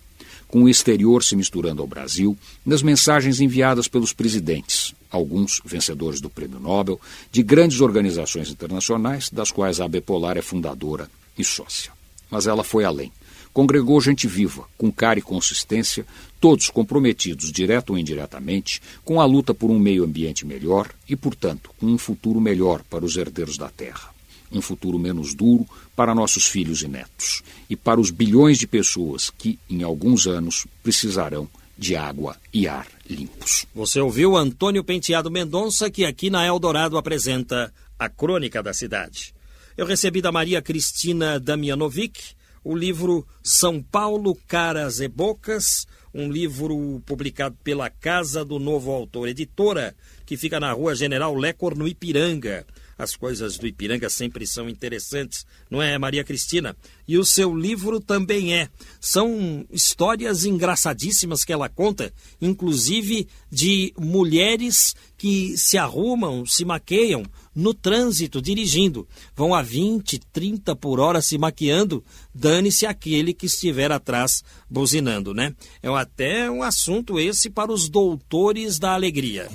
com 0.48 0.64
o 0.64 0.70
exterior 0.70 1.24
se 1.24 1.36
misturando 1.36 1.82
ao 1.82 1.88
Brasil, 1.88 2.38
nas 2.66 2.82
mensagens 2.82 3.42
enviadas 3.42 3.88
pelos 3.88 4.14
presidentes, 4.14 4.94
alguns 5.16 5.62
vencedores 5.66 6.22
do 6.22 6.30
Prêmio 6.30 6.60
Nobel, 6.60 7.00
de 7.32 7.42
grandes 7.42 7.82
organizações 7.82 8.50
internacionais, 8.50 9.30
das 9.30 9.52
quais 9.52 9.80
a 9.80 9.88
Bipolar 9.88 10.38
é 10.38 10.42
fundadora 10.42 11.10
e 11.38 11.44
sócia. 11.44 11.92
Mas 12.30 12.48
ela 12.48 12.64
foi 12.64 12.84
além. 12.84 13.12
Congregou 13.54 14.02
gente 14.02 14.28
viva, 14.28 14.66
com 14.78 14.92
cara 14.92 15.18
e 15.18 15.22
consistência, 15.22 16.06
todos 16.42 16.70
comprometidos, 16.70 17.52
direto 17.52 17.92
ou 17.92 17.98
indiretamente, 17.98 18.82
com 19.04 19.22
a 19.22 19.26
luta 19.26 19.54
por 19.54 19.72
um 19.72 19.80
meio 19.80 20.04
ambiente 20.04 20.46
melhor 20.46 20.90
e, 21.08 21.16
portanto, 21.16 21.72
com 21.80 21.86
um 21.86 21.98
futuro 21.98 22.42
melhor 22.42 22.84
para 22.90 23.06
os 23.06 23.16
herdeiros 23.16 23.58
da 23.58 23.70
Terra 23.70 24.14
um 24.52 24.62
futuro 24.62 24.98
menos 24.98 25.34
duro 25.34 25.66
para 25.96 26.16
nossos 26.16 26.48
filhos 26.48 26.82
e 26.82 26.88
netos 26.88 27.42
e 27.70 27.76
para 27.76 28.00
os 28.00 28.10
bilhões 28.12 28.58
de 28.58 28.68
pessoas 28.68 29.30
que, 29.30 29.60
em 29.70 29.84
alguns 29.84 30.28
anos, 30.28 30.66
precisarão 30.84 31.50
de 31.78 31.96
água 31.96 32.38
e 32.54 32.68
ar 32.68 32.88
limpos. 33.10 33.66
Você 33.74 34.00
ouviu 34.00 34.36
Antônio 34.36 34.84
Penteado 34.84 35.30
Mendonça, 35.30 35.90
que 35.90 36.06
aqui 36.06 36.30
na 36.30 36.46
Eldorado 36.46 36.98
apresenta 36.98 37.74
a 37.98 38.10
Crônica 38.10 38.62
da 38.64 38.74
Cidade. 38.74 39.34
Eu 39.78 39.86
recebi 39.86 40.22
da 40.22 40.32
Maria 40.32 40.62
Cristina 40.62 41.40
Damianovic 41.40 42.36
o 42.64 42.76
livro 42.76 43.28
São 43.44 43.82
Paulo, 43.82 44.36
Caras 44.48 45.00
e 45.00 45.08
Bocas, 45.08 45.86
um 46.12 46.32
livro 46.32 47.02
publicado 47.06 47.56
pela 47.64 47.90
Casa 47.90 48.44
do 48.44 48.58
Novo 48.58 48.92
Autor 48.92 49.28
Editora, 49.28 49.96
que 50.26 50.36
fica 50.36 50.60
na 50.60 50.72
rua 50.72 50.96
General 50.96 51.36
Lecor, 51.36 51.78
no 51.78 51.88
Ipiranga. 51.88 52.66
As 52.98 53.16
coisas 53.16 53.58
do 53.58 53.68
Ipiranga 53.68 54.10
sempre 54.10 54.48
são 54.48 54.70
interessantes, 54.70 55.46
não 55.70 55.82
é, 55.82 55.98
Maria 55.98 56.24
Cristina? 56.24 56.76
E 57.08 57.18
o 57.18 57.26
seu 57.26 57.56
livro 57.56 58.00
também 58.00 58.56
é. 58.56 58.70
São 59.02 59.66
histórias 59.70 60.46
engraçadíssimas 60.46 61.44
que 61.44 61.52
ela 61.52 61.68
conta, 61.68 62.14
inclusive 62.42 63.28
de 63.52 63.94
mulheres 64.00 64.96
que 65.18 65.58
se 65.58 65.78
arrumam, 65.78 66.46
se 66.46 66.64
maqueiam 66.64 67.24
no 67.54 67.74
trânsito, 67.74 68.42
dirigindo. 68.42 69.08
Vão 69.36 69.54
a 69.54 69.62
20, 69.62 70.20
30 70.32 70.76
por 70.76 71.00
hora 71.00 71.22
se 71.22 71.38
maquiando, 71.38 72.04
dane-se 72.34 72.86
aquele 72.86 73.34
que 73.34 73.46
estiver 73.46 73.92
atrás 73.92 74.44
buzinando, 74.70 75.34
né? 75.34 75.54
É 75.82 75.90
até 75.90 76.50
um 76.52 76.64
assunto 76.64 77.20
esse 77.20 77.50
para 77.50 77.72
os 77.72 77.90
doutores 77.90 78.78
da 78.80 78.94
alegria. 78.94 79.50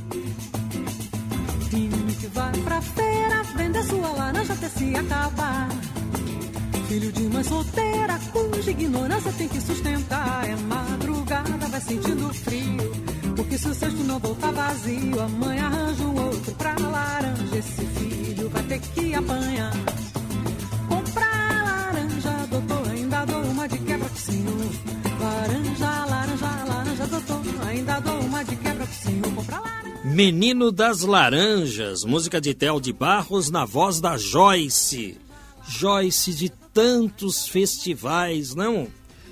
Laranja 4.51 4.53
até 4.53 4.69
se 4.69 4.95
acabar. 4.97 5.69
Filho 6.89 7.13
de 7.13 7.23
mãe 7.25 7.45
solteira, 7.45 8.19
cuja 8.33 8.71
ignorância 8.71 9.33
tem 9.33 9.49
que 9.49 9.61
sustentar. 9.61 10.49
É 10.49 10.57
madrugada, 10.57 11.69
vai 11.69 11.81
sentindo 11.81 12.35
frio. 12.35 12.91
Porque 13.37 13.57
se 13.57 13.69
o 13.69 13.75
cesto 13.75 14.03
não 14.05 14.19
voltar 14.19 14.51
vazio, 14.53 15.21
a 15.21 15.29
mãe 15.29 15.59
arranja 15.59 16.03
um 16.03 16.27
outro 16.27 16.53
pra 16.57 16.75
laranja. 16.79 17.57
Esse 17.57 17.87
filho 17.87 18.49
vai 18.51 18.63
ter 18.65 18.81
que 18.81 19.15
apanhar. 19.15 19.73
Menino 30.13 30.73
das 30.73 31.03
Laranjas, 31.03 32.05
música 32.05 32.41
de 32.41 32.53
Tel 32.53 32.81
de 32.81 32.93
Barros 32.93 33.49
na 33.49 33.65
voz 33.65 34.01
da 34.01 34.19
Joyce. 34.19 35.17
Joyce 35.69 36.35
de 36.35 36.49
tantos 36.75 37.47
festivais, 37.47 38.53
não? 38.53 38.89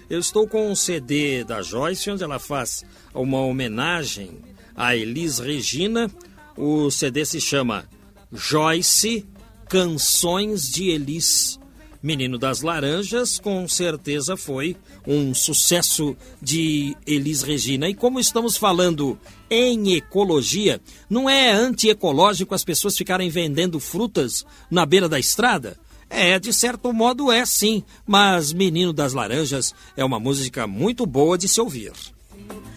Eu 0.08 0.20
estou 0.20 0.46
com 0.46 0.70
um 0.70 0.76
CD 0.76 1.42
da 1.42 1.62
Joyce 1.62 2.08
onde 2.08 2.22
ela 2.22 2.38
faz 2.38 2.84
uma 3.12 3.40
homenagem 3.40 4.38
a 4.76 4.94
Elis 4.94 5.40
Regina. 5.40 6.08
O 6.56 6.88
CD 6.92 7.24
se 7.24 7.40
chama 7.40 7.84
Joyce 8.32 9.26
Canções 9.68 10.70
de 10.70 10.90
Elis. 10.90 11.58
Menino 12.00 12.38
das 12.38 12.62
Laranjas, 12.62 13.40
com 13.40 13.66
certeza 13.66 14.36
foi 14.36 14.76
um 15.04 15.34
sucesso 15.34 16.16
de 16.40 16.96
Elis 17.04 17.42
Regina. 17.42 17.88
E 17.88 17.94
como 17.94 18.20
estamos 18.20 18.56
falando 18.56 19.18
em 19.50 19.94
ecologia, 19.94 20.80
não 21.08 21.28
é 21.28 21.50
antiecológico 21.50 22.54
as 22.54 22.64
pessoas 22.64 22.96
ficarem 22.96 23.30
vendendo 23.30 23.80
frutas 23.80 24.44
na 24.70 24.84
beira 24.84 25.08
da 25.08 25.18
estrada? 25.18 25.76
É, 26.10 26.38
de 26.38 26.52
certo 26.52 26.92
modo 26.92 27.30
é 27.30 27.44
sim, 27.44 27.84
mas 28.06 28.52
Menino 28.52 28.92
das 28.92 29.12
Laranjas 29.12 29.74
é 29.96 30.04
uma 30.04 30.18
música 30.18 30.66
muito 30.66 31.04
boa 31.04 31.36
de 31.36 31.48
se 31.48 31.60
ouvir. 31.60 31.92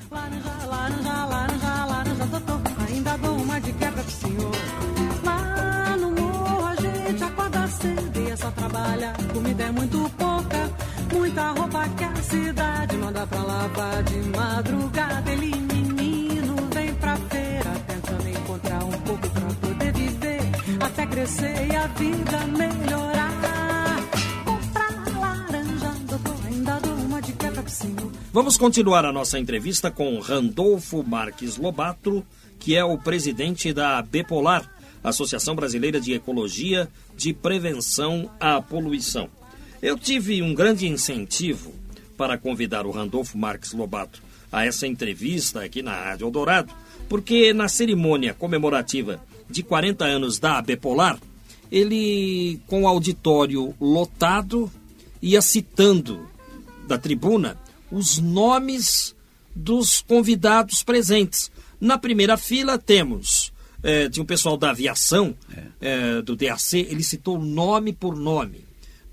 Laranja, 0.10 0.66
laranja, 0.68 1.26
laranja, 1.26 1.86
laranja, 1.86 2.24
ainda 2.88 3.62
de 3.62 3.74
quebra 3.74 4.04
pro 4.04 4.12
senhor. 4.12 4.52
Lá 5.24 5.98
no 5.98 6.12
morro 6.12 6.66
a 6.66 6.76
gente 6.76 7.24
cedo 7.80 8.20
e 8.20 8.32
é 8.32 8.36
só. 8.36 8.52
Comida 9.34 9.64
é 9.64 9.72
muito 9.72 10.12
pouca, 10.18 10.72
muita 11.14 11.52
roupa 11.52 11.88
que 11.90 12.04
a 12.04 12.16
cidade 12.16 12.98
manda 12.98 13.26
pra 13.26 13.44
lavar 13.44 14.04
de 14.04 14.16
madrugada. 14.38 15.22
Feira 17.18 17.72
tentando 17.88 18.30
encontrar 18.30 18.84
um 18.84 18.92
pouco 19.02 19.30
pra 19.30 19.48
poder 19.62 19.94
viver. 19.94 20.42
Até 20.80 21.06
crescer 21.08 21.68
e 21.68 21.76
a 21.76 21.88
vida 21.88 22.48
melhorar. 22.48 23.32
Comprar 24.46 25.20
laranja, 25.20 25.92
doutor, 26.08 26.36
ainda 26.48 26.80
dou 26.80 26.96
uma 26.96 27.22
de 27.22 27.34
quebra 27.34 27.62
pro 27.62 27.72
senhor. 27.72 28.12
Vamos 28.34 28.58
continuar 28.58 29.06
a 29.06 29.12
nossa 29.12 29.38
entrevista 29.38 29.92
com 29.92 30.20
Randolfo 30.20 31.04
Marques 31.04 31.58
Lobato, 31.58 32.26
que 32.60 32.76
é 32.76 32.84
o 32.84 32.98
presidente 32.98 33.74
da 33.74 34.02
Bepolar, 34.02 34.70
Associação 35.04 35.56
Brasileira 35.56 36.00
de 36.00 36.14
Ecologia 36.14 36.88
de 37.18 37.34
Prevenção 37.34 38.30
à 38.40 38.62
Poluição. 38.62 39.30
Eu 39.82 39.98
tive 39.98 40.42
um 40.42 40.54
grande 40.54 40.88
incentivo 40.88 41.74
para 42.16 42.38
convidar 42.38 42.86
o 42.86 42.92
Randolfo 42.92 43.38
Marques 43.38 43.74
Lobato 43.74 44.22
a 44.52 44.66
essa 44.66 44.86
entrevista 44.86 45.64
aqui 45.64 45.82
na 45.82 45.96
Rádio 45.96 46.28
Eldorado, 46.28 46.74
porque 47.12 47.52
na 47.52 47.68
cerimônia 47.68 48.34
comemorativa 48.34 49.22
de 49.50 49.62
40 49.64 50.06
anos 50.06 50.40
da 50.40 50.62
Bepolar, 50.62 51.20
ele, 51.70 52.58
com 52.68 52.84
o 52.84 52.88
auditório 52.88 53.76
lotado, 53.82 54.72
ia 55.22 55.42
citando 55.42 56.26
da 56.88 56.98
tribuna 56.98 57.58
os 57.92 58.18
nomes 58.18 59.14
dos 59.54 60.00
convidados 60.00 60.84
presentes. 60.84 61.52
Na 61.82 61.98
primeira 61.98 62.38
fila 62.38 62.78
temos 62.78 63.52
de 64.10 64.22
um 64.22 64.26
pessoal 64.26 64.56
da 64.56 64.70
aviação, 64.70 65.36
eh, 65.82 66.22
do 66.22 66.34
DAC, 66.34 66.78
ele 66.78 67.04
citou 67.04 67.38
nome 67.38 67.92
por 67.92 68.16
nome. 68.16 68.64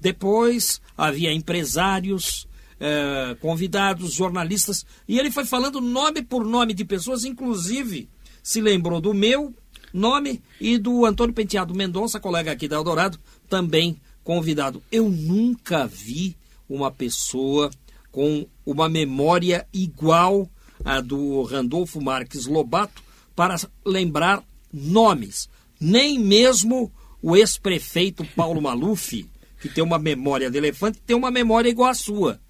Depois 0.00 0.80
havia 0.96 1.32
empresários, 1.32 2.46
eh, 2.80 3.36
convidados, 3.40 4.12
jornalistas, 4.12 4.84
e 5.06 5.18
ele 5.18 5.30
foi 5.30 5.44
falando 5.44 5.80
nome 5.80 6.22
por 6.22 6.44
nome 6.44 6.72
de 6.74 6.84
pessoas, 6.84 7.24
inclusive 7.24 8.08
se 8.42 8.60
lembrou 8.60 9.00
do 9.00 9.12
meu 9.12 9.54
nome 9.92 10.42
e 10.60 10.78
do 10.78 11.04
Antônio 11.04 11.34
Penteado 11.34 11.74
Mendonça, 11.74 12.20
colega 12.20 12.52
aqui 12.52 12.68
da 12.68 12.76
Eldorado, 12.76 13.18
também 13.48 14.00
convidado. 14.22 14.82
Eu 14.90 15.08
nunca 15.08 15.86
vi 15.86 16.36
uma 16.68 16.90
pessoa 16.90 17.70
com 18.10 18.46
uma 18.64 18.88
memória 18.88 19.66
igual 19.72 20.48
à 20.84 21.00
do 21.00 21.42
Randolfo 21.42 22.00
Marques 22.00 22.46
Lobato 22.46 23.02
para 23.34 23.56
lembrar 23.84 24.42
nomes. 24.72 25.48
Nem 25.80 26.18
mesmo 26.18 26.92
o 27.22 27.36
ex-prefeito 27.36 28.24
Paulo 28.36 28.60
Maluf, 28.60 29.26
que 29.60 29.68
tem 29.68 29.82
uma 29.82 29.98
memória 29.98 30.50
de 30.50 30.58
elefante, 30.58 31.00
tem 31.06 31.16
uma 31.16 31.30
memória 31.30 31.68
igual 31.68 31.90
à 31.90 31.94
sua. 31.94 32.40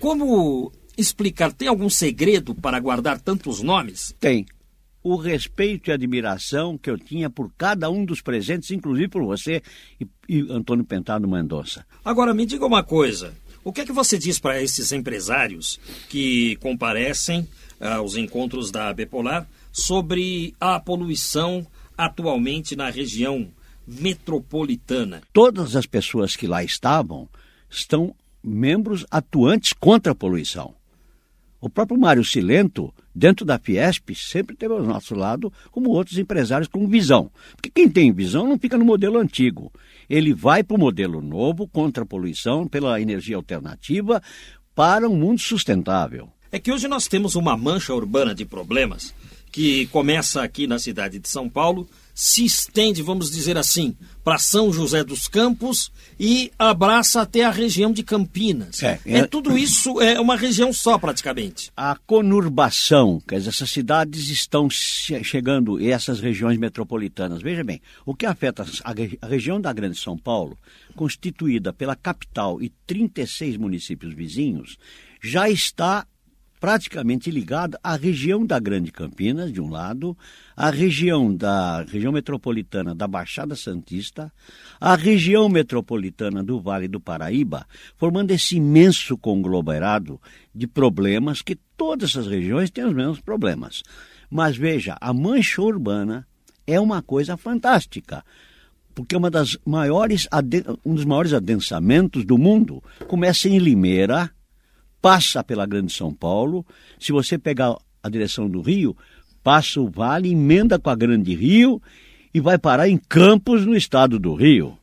Como 0.00 0.72
explicar? 0.96 1.52
Tem 1.52 1.68
algum 1.68 1.90
segredo 1.90 2.54
para 2.54 2.78
guardar 2.78 3.20
tantos 3.20 3.62
nomes? 3.62 4.14
Tem. 4.20 4.46
O 5.02 5.16
respeito 5.16 5.90
e 5.90 5.92
admiração 5.92 6.76
que 6.78 6.90
eu 6.90 6.98
tinha 6.98 7.28
por 7.30 7.52
cada 7.56 7.90
um 7.90 8.04
dos 8.04 8.20
presentes, 8.20 8.70
inclusive 8.70 9.08
por 9.08 9.24
você 9.24 9.62
e, 10.00 10.06
e 10.28 10.40
Antônio 10.50 10.84
Pentado 10.84 11.26
Mendonça. 11.26 11.84
Agora, 12.04 12.34
me 12.34 12.46
diga 12.46 12.66
uma 12.66 12.82
coisa. 12.82 13.34
O 13.64 13.72
que 13.72 13.80
é 13.80 13.84
que 13.84 13.92
você 13.92 14.18
diz 14.18 14.38
para 14.38 14.62
esses 14.62 14.92
empresários 14.92 15.80
que 16.08 16.56
comparecem 16.56 17.48
aos 17.80 18.16
encontros 18.16 18.70
da 18.70 18.92
Bepolar 18.92 19.48
sobre 19.72 20.54
a 20.60 20.78
poluição 20.78 21.66
atualmente 21.96 22.76
na 22.76 22.88
região 22.88 23.48
metropolitana? 23.86 25.22
Todas 25.32 25.74
as 25.74 25.86
pessoas 25.86 26.36
que 26.36 26.46
lá 26.46 26.62
estavam 26.62 27.28
estão 27.70 28.14
membros 28.48 29.06
atuantes 29.10 29.72
contra 29.72 30.12
a 30.12 30.14
poluição. 30.14 30.74
O 31.60 31.68
próprio 31.68 31.98
Mário 31.98 32.24
Silento, 32.24 32.94
dentro 33.12 33.44
da 33.44 33.58
Fiesp, 33.58 34.14
sempre 34.14 34.56
teve 34.56 34.74
ao 34.74 34.82
nosso 34.82 35.14
lado, 35.14 35.52
como 35.72 35.90
outros 35.90 36.16
empresários 36.16 36.68
com 36.68 36.86
visão. 36.86 37.30
Porque 37.56 37.68
quem 37.68 37.88
tem 37.88 38.12
visão 38.12 38.46
não 38.46 38.58
fica 38.58 38.78
no 38.78 38.84
modelo 38.84 39.18
antigo. 39.18 39.72
Ele 40.08 40.32
vai 40.32 40.62
para 40.62 40.76
o 40.76 40.80
modelo 40.80 41.20
novo, 41.20 41.66
contra 41.66 42.04
a 42.04 42.06
poluição, 42.06 42.66
pela 42.66 43.00
energia 43.00 43.34
alternativa, 43.34 44.22
para 44.72 45.08
um 45.08 45.16
mundo 45.16 45.40
sustentável. 45.40 46.28
É 46.52 46.60
que 46.60 46.72
hoje 46.72 46.86
nós 46.86 47.08
temos 47.08 47.34
uma 47.34 47.56
mancha 47.56 47.92
urbana 47.92 48.34
de 48.34 48.44
problemas 48.44 49.12
que 49.50 49.86
começa 49.86 50.42
aqui 50.42 50.66
na 50.66 50.78
cidade 50.78 51.18
de 51.18 51.28
São 51.28 51.48
Paulo, 51.48 51.88
se 52.14 52.44
estende, 52.44 53.00
vamos 53.00 53.30
dizer 53.30 53.56
assim, 53.56 53.96
para 54.24 54.38
São 54.38 54.72
José 54.72 55.04
dos 55.04 55.28
Campos 55.28 55.92
e 56.18 56.50
abraça 56.58 57.20
até 57.22 57.44
a 57.44 57.50
região 57.50 57.92
de 57.92 58.02
Campinas. 58.02 58.82
É, 58.82 58.98
É, 59.06 59.18
é- 59.18 59.26
tudo 59.26 59.56
isso 59.56 60.00
é 60.00 60.20
uma 60.20 60.34
região 60.36 60.72
só 60.72 60.98
praticamente. 60.98 61.70
A 61.76 61.96
conurbação, 62.48 63.20
quer 63.26 63.36
dizer, 63.38 63.50
essas 63.50 63.70
cidades 63.70 64.28
estão 64.30 64.68
che- 64.68 65.22
chegando, 65.22 65.80
e 65.80 65.90
essas 65.92 66.18
regiões 66.18 66.58
metropolitanas. 66.58 67.40
Veja 67.40 67.62
bem, 67.62 67.80
o 68.04 68.14
que 68.14 68.26
afeta 68.26 68.64
a, 68.84 68.92
a 69.22 69.26
região 69.28 69.60
da 69.60 69.72
Grande 69.72 69.98
São 69.98 70.18
Paulo, 70.18 70.58
constituída 70.96 71.72
pela 71.72 71.94
capital 71.94 72.60
e 72.60 72.70
36 72.86 73.56
municípios 73.56 74.12
vizinhos, 74.12 74.76
já 75.22 75.48
está 75.48 76.04
praticamente 76.60 77.30
ligada 77.30 77.78
à 77.82 77.96
região 77.96 78.44
da 78.44 78.58
Grande 78.58 78.90
Campinas, 78.90 79.52
de 79.52 79.60
um 79.60 79.70
lado, 79.70 80.16
à 80.56 80.70
região 80.70 81.34
da 81.34 81.82
região 81.82 82.12
metropolitana 82.12 82.94
da 82.94 83.06
Baixada 83.06 83.54
Santista, 83.54 84.32
à 84.80 84.94
região 84.94 85.48
metropolitana 85.48 86.42
do 86.42 86.60
Vale 86.60 86.88
do 86.88 87.00
Paraíba, 87.00 87.66
formando 87.96 88.30
esse 88.32 88.56
imenso 88.56 89.16
conglomerado 89.16 90.20
de 90.54 90.66
problemas 90.66 91.42
que 91.42 91.56
todas 91.76 92.10
essas 92.10 92.26
regiões 92.26 92.70
têm 92.70 92.84
os 92.84 92.94
mesmos 92.94 93.20
problemas. 93.20 93.82
Mas 94.30 94.56
veja, 94.56 94.96
a 95.00 95.12
mancha 95.12 95.62
urbana 95.62 96.26
é 96.66 96.78
uma 96.78 97.00
coisa 97.00 97.36
fantástica, 97.36 98.24
porque 98.94 99.16
uma 99.16 99.30
das 99.30 99.56
maiores, 99.64 100.26
um 100.84 100.94
dos 100.94 101.04
maiores 101.04 101.32
adensamentos 101.32 102.24
do 102.24 102.36
mundo. 102.36 102.82
Começa 103.06 103.48
em 103.48 103.58
Limeira, 103.58 104.30
passa 105.00 105.42
pela 105.44 105.66
Grande 105.66 105.92
São 105.92 106.12
Paulo. 106.12 106.66
Se 106.98 107.12
você 107.12 107.38
pegar 107.38 107.76
a 108.02 108.08
direção 108.08 108.48
do 108.48 108.60
Rio, 108.60 108.96
passa 109.42 109.80
o 109.80 109.88
Vale, 109.88 110.30
emenda 110.30 110.78
com 110.78 110.90
a 110.90 110.94
Grande 110.94 111.34
Rio 111.34 111.80
e 112.32 112.40
vai 112.40 112.58
parar 112.58 112.88
em 112.88 112.98
Campos, 112.98 113.64
no 113.64 113.76
estado 113.76 114.18
do 114.18 114.34
Rio. 114.34 114.78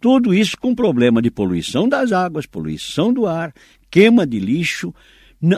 Tudo 0.00 0.34
isso 0.34 0.56
com 0.58 0.74
problema 0.74 1.22
de 1.22 1.30
poluição 1.30 1.88
das 1.88 2.12
águas, 2.12 2.46
poluição 2.46 3.12
do 3.12 3.26
ar, 3.26 3.52
queima 3.90 4.26
de 4.26 4.38
lixo. 4.38 4.94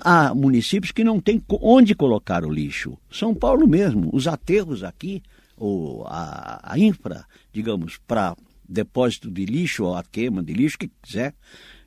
Há 0.03 0.35
municípios 0.35 0.93
que 0.93 1.05
não 1.05 1.21
têm 1.21 1.43
onde 1.61 1.95
colocar 1.95 2.45
o 2.45 2.53
lixo. 2.53 2.97
São 3.11 3.35
Paulo 3.35 3.67
mesmo, 3.67 4.11
os 4.13 4.27
aterros 4.27 4.83
aqui, 4.83 5.23
ou 5.57 6.07
a, 6.07 6.61
a 6.63 6.79
infra, 6.79 7.25
digamos, 7.53 7.99
para 8.07 8.37
depósito 8.69 9.31
de 9.31 9.45
lixo 9.45 9.85
ou 9.85 9.95
a 9.95 10.05
queima 10.05 10.43
de 10.43 10.53
lixo, 10.53 10.79
que 10.79 10.91
quiser, 11.03 11.35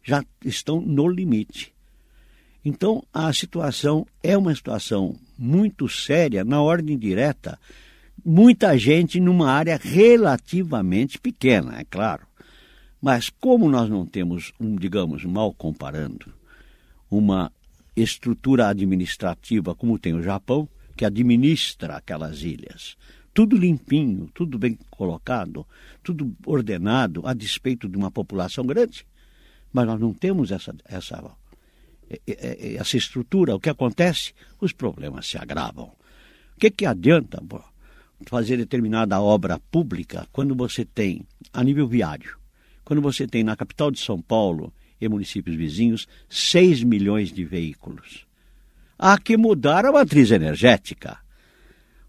já 0.03 0.23
estão 0.43 0.81
no 0.81 1.07
limite. 1.07 1.73
Então, 2.63 3.03
a 3.11 3.33
situação 3.33 4.05
é 4.21 4.37
uma 4.37 4.53
situação 4.53 5.15
muito 5.37 5.89
séria, 5.89 6.43
na 6.43 6.61
ordem 6.61 6.97
direta, 6.97 7.59
muita 8.23 8.77
gente 8.77 9.19
numa 9.19 9.51
área 9.51 9.79
relativamente 9.81 11.19
pequena, 11.19 11.79
é 11.79 11.83
claro. 11.83 12.27
Mas 13.01 13.29
como 13.29 13.67
nós 13.67 13.89
não 13.89 14.05
temos, 14.05 14.53
um, 14.59 14.75
digamos, 14.75 15.25
mal 15.25 15.51
comparando, 15.51 16.31
uma 17.09 17.51
estrutura 17.95 18.67
administrativa 18.67 19.73
como 19.73 19.97
tem 19.97 20.13
o 20.13 20.21
Japão, 20.21 20.69
que 20.95 21.03
administra 21.03 21.95
aquelas 21.95 22.43
ilhas, 22.43 22.95
tudo 23.33 23.57
limpinho, 23.57 24.29
tudo 24.33 24.59
bem 24.59 24.77
colocado, 24.91 25.65
tudo 26.03 26.35
ordenado, 26.45 27.25
a 27.25 27.33
despeito 27.33 27.89
de 27.89 27.97
uma 27.97 28.11
população 28.11 28.63
grande, 28.65 29.05
mas 29.73 29.87
nós 29.87 29.99
não 29.99 30.13
temos 30.13 30.51
essa, 30.51 30.75
essa 30.85 31.17
essa 32.27 32.97
estrutura, 32.97 33.55
o 33.55 33.59
que 33.59 33.69
acontece? 33.69 34.33
Os 34.59 34.71
problemas 34.71 35.27
se 35.27 35.37
agravam. 35.37 35.85
O 36.55 36.59
que, 36.59 36.69
que 36.69 36.85
adianta 36.85 37.41
fazer 38.27 38.57
determinada 38.57 39.19
obra 39.19 39.59
pública 39.71 40.27
quando 40.31 40.55
você 40.55 40.85
tem, 40.85 41.25
a 41.53 41.63
nível 41.63 41.87
viário, 41.87 42.37
quando 42.83 43.01
você 43.01 43.25
tem 43.25 43.43
na 43.43 43.55
capital 43.55 43.91
de 43.91 43.99
São 43.99 44.21
Paulo 44.21 44.73
e 44.99 45.07
municípios 45.07 45.55
vizinhos 45.55 46.07
6 46.29 46.83
milhões 46.83 47.31
de 47.31 47.43
veículos? 47.43 48.25
Há 48.97 49.17
que 49.17 49.35
mudar 49.35 49.85
a 49.85 49.91
matriz 49.91 50.29
energética. 50.29 51.17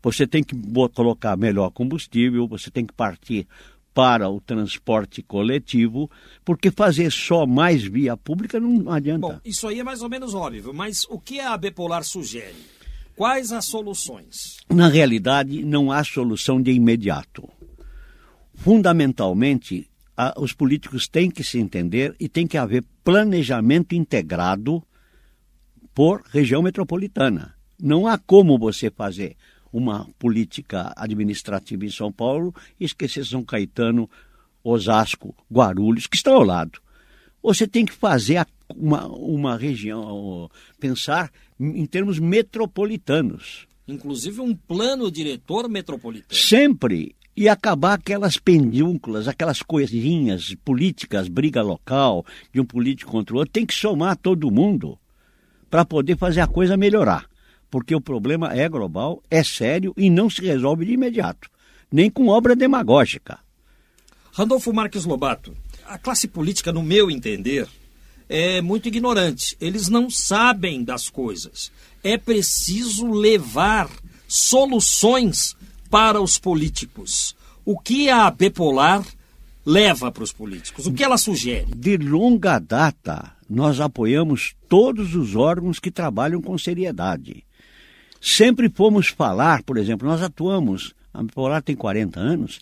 Você 0.03 0.27
tem 0.27 0.43
que 0.43 0.55
colocar 0.95 1.37
melhor 1.37 1.71
combustível, 1.71 2.47
você 2.47 2.71
tem 2.71 2.85
que 2.85 2.93
partir 2.93 3.47
para 3.95 4.29
o 4.29 4.41
transporte 4.41 5.23
coletivo, 5.23 6.11
porque 6.45 6.71
fazer 6.71 7.11
só 7.11 7.47
mais 7.47 7.83
via 7.83 8.17
pública 8.17 8.59
não 8.59 8.91
adianta. 8.91 9.21
Bom, 9.21 9.41
isso 9.45 9.69
aí 9.69 9.81
é 9.81 9.85
mais 9.85 10.03
ou 10.03 10.09
menos 10.09 10.35
óbvio, 10.35 10.73
mas 10.73 11.05
o 11.09 11.19
que 11.19 11.41
a 11.41 11.57
Bipolar 11.57 12.05
sugere? 12.05 12.57
Quais 13.15 13.53
as 13.53 13.67
soluções? 13.67 14.57
Na 14.69 14.89
realidade, 14.89 15.63
não 15.65 15.93
há 15.93 16.03
solução 16.03 16.61
de 16.61 16.73
imediato. 16.73 17.49
Fundamentalmente, 18.55 19.91
a, 20.17 20.35
os 20.39 20.53
políticos 20.53 21.07
têm 21.07 21.31
que 21.31 21.45
se 21.45 21.59
entender 21.59 22.17
e 22.19 22.29
tem 22.29 22.47
que 22.47 22.57
haver 22.57 22.85
planejamento 23.05 23.95
integrado 23.95 24.83
por 25.95 26.23
região 26.31 26.63
metropolitana. 26.63 27.55
Não 27.81 28.07
há 28.07 28.17
como 28.17 28.59
você 28.59 28.91
fazer 28.91 29.37
uma 29.73 30.07
política 30.19 30.93
administrativa 30.97 31.85
em 31.85 31.91
São 31.91 32.13
Paulo 32.13 32.55
e 32.79 32.85
esquecer 32.85 33.25
São 33.25 33.43
Caetano, 33.43 34.09
Osasco, 34.63 35.35
Guarulhos, 35.51 36.07
que 36.07 36.17
estão 36.17 36.35
ao 36.35 36.45
lado. 36.45 36.79
Você 37.43 37.67
tem 37.67 37.85
que 37.85 37.93
fazer 37.93 38.47
uma, 38.77 39.07
uma 39.07 39.57
região, 39.57 40.49
pensar 40.79 41.33
em 41.59 41.87
termos 41.87 42.19
metropolitanos. 42.19 43.67
Inclusive 43.89 44.41
um 44.41 44.55
plano 44.55 45.11
diretor 45.11 45.69
metropolitano. 45.69 46.33
Sempre. 46.33 47.17
E 47.35 47.49
acabar 47.49 47.95
aquelas 47.95 48.37
pendúnculas, 48.37 49.27
aquelas 49.27 49.63
coisinhas 49.63 50.55
políticas, 50.63 51.29
briga 51.29 51.63
local, 51.63 52.25
de 52.53 52.61
um 52.61 52.65
político 52.65 53.11
contra 53.11 53.35
o 53.35 53.39
outro. 53.39 53.53
Tem 53.53 53.65
que 53.65 53.75
somar 53.75 54.17
todo 54.17 54.51
mundo 54.51 54.99
para 55.71 55.85
poder 55.85 56.17
fazer 56.19 56.43
a 56.43 56.47
coisa 56.47 56.77
melhorar 56.77 57.32
porque 57.73 57.95
o 57.95 58.03
problema 58.03 58.53
é 58.53 58.69
global, 58.69 59.23
é 59.31 59.43
sério 59.43 59.95
e 59.97 60.11
não 60.11 60.29
se 60.29 60.43
resolve 60.43 60.85
de 60.85 60.93
imediato, 60.93 61.49
nem 61.91 62.11
com 62.11 62.29
obra 62.29 62.55
demagógica. 62.55 63.39
Randolfo 64.31 64.75
Marques 64.75 65.07
Lobato, 65.07 65.57
a 65.87 65.97
classe 65.97 66.29
política, 66.29 66.71
no 66.71 66.83
meu 66.83 67.11
entender, 67.11 67.67
é 68.29 68.61
muito 68.61 68.89
ignorante. 68.89 69.57
Eles 69.59 69.89
não 69.89 70.11
sabem 70.11 70.85
das 70.85 71.09
coisas. 71.09 71.73
É 72.05 72.19
preciso 72.19 73.11
levar 73.11 73.89
soluções 74.29 75.57
para 75.89 76.21
os 76.21 76.39
políticos. 76.39 77.35
O 77.65 77.79
que 77.79 78.11
a 78.11 78.31
Bipolar 78.31 79.03
leva 79.65 80.13
para 80.13 80.25
os 80.25 80.33
políticos? 80.33 80.87
O 80.87 80.93
que 80.93 81.05
ela 81.05 81.17
sugere? 81.17 81.73
De 81.75 81.97
longa 81.97 82.59
data, 82.59 83.33
nós 83.49 83.81
apoiamos 83.81 84.55
todos 84.69 85.15
os 85.15 85.35
órgãos 85.35 85.79
que 85.79 85.91
trabalham 85.91 86.43
com 86.43 86.59
seriedade. 86.59 87.45
Sempre 88.25 88.71
fomos 88.73 89.09
falar, 89.09 89.65
por 89.65 89.77
exemplo, 89.77 90.07
nós 90.07 90.23
atuamos, 90.23 90.95
a 91.13 91.21
Bipolar 91.25 91.61
tem 91.61 91.75
40 91.75 92.21
anos, 92.21 92.61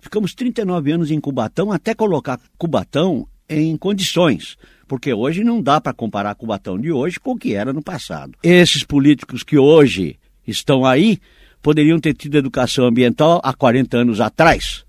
ficamos 0.00 0.32
39 0.32 0.90
anos 0.90 1.10
em 1.10 1.20
Cubatão 1.20 1.70
até 1.70 1.94
colocar 1.94 2.40
Cubatão 2.56 3.28
em 3.46 3.76
condições, 3.76 4.56
porque 4.88 5.12
hoje 5.12 5.44
não 5.44 5.60
dá 5.60 5.82
para 5.82 5.92
comparar 5.92 6.34
Cubatão 6.34 6.80
de 6.80 6.90
hoje 6.90 7.20
com 7.20 7.32
o 7.32 7.36
que 7.36 7.52
era 7.52 7.74
no 7.74 7.82
passado. 7.82 8.38
Esses 8.42 8.84
políticos 8.84 9.42
que 9.42 9.58
hoje 9.58 10.18
estão 10.46 10.86
aí 10.86 11.18
poderiam 11.60 12.00
ter 12.00 12.14
tido 12.14 12.38
educação 12.38 12.86
ambiental 12.86 13.38
há 13.44 13.52
40 13.52 13.98
anos 13.98 14.18
atrás. 14.18 14.82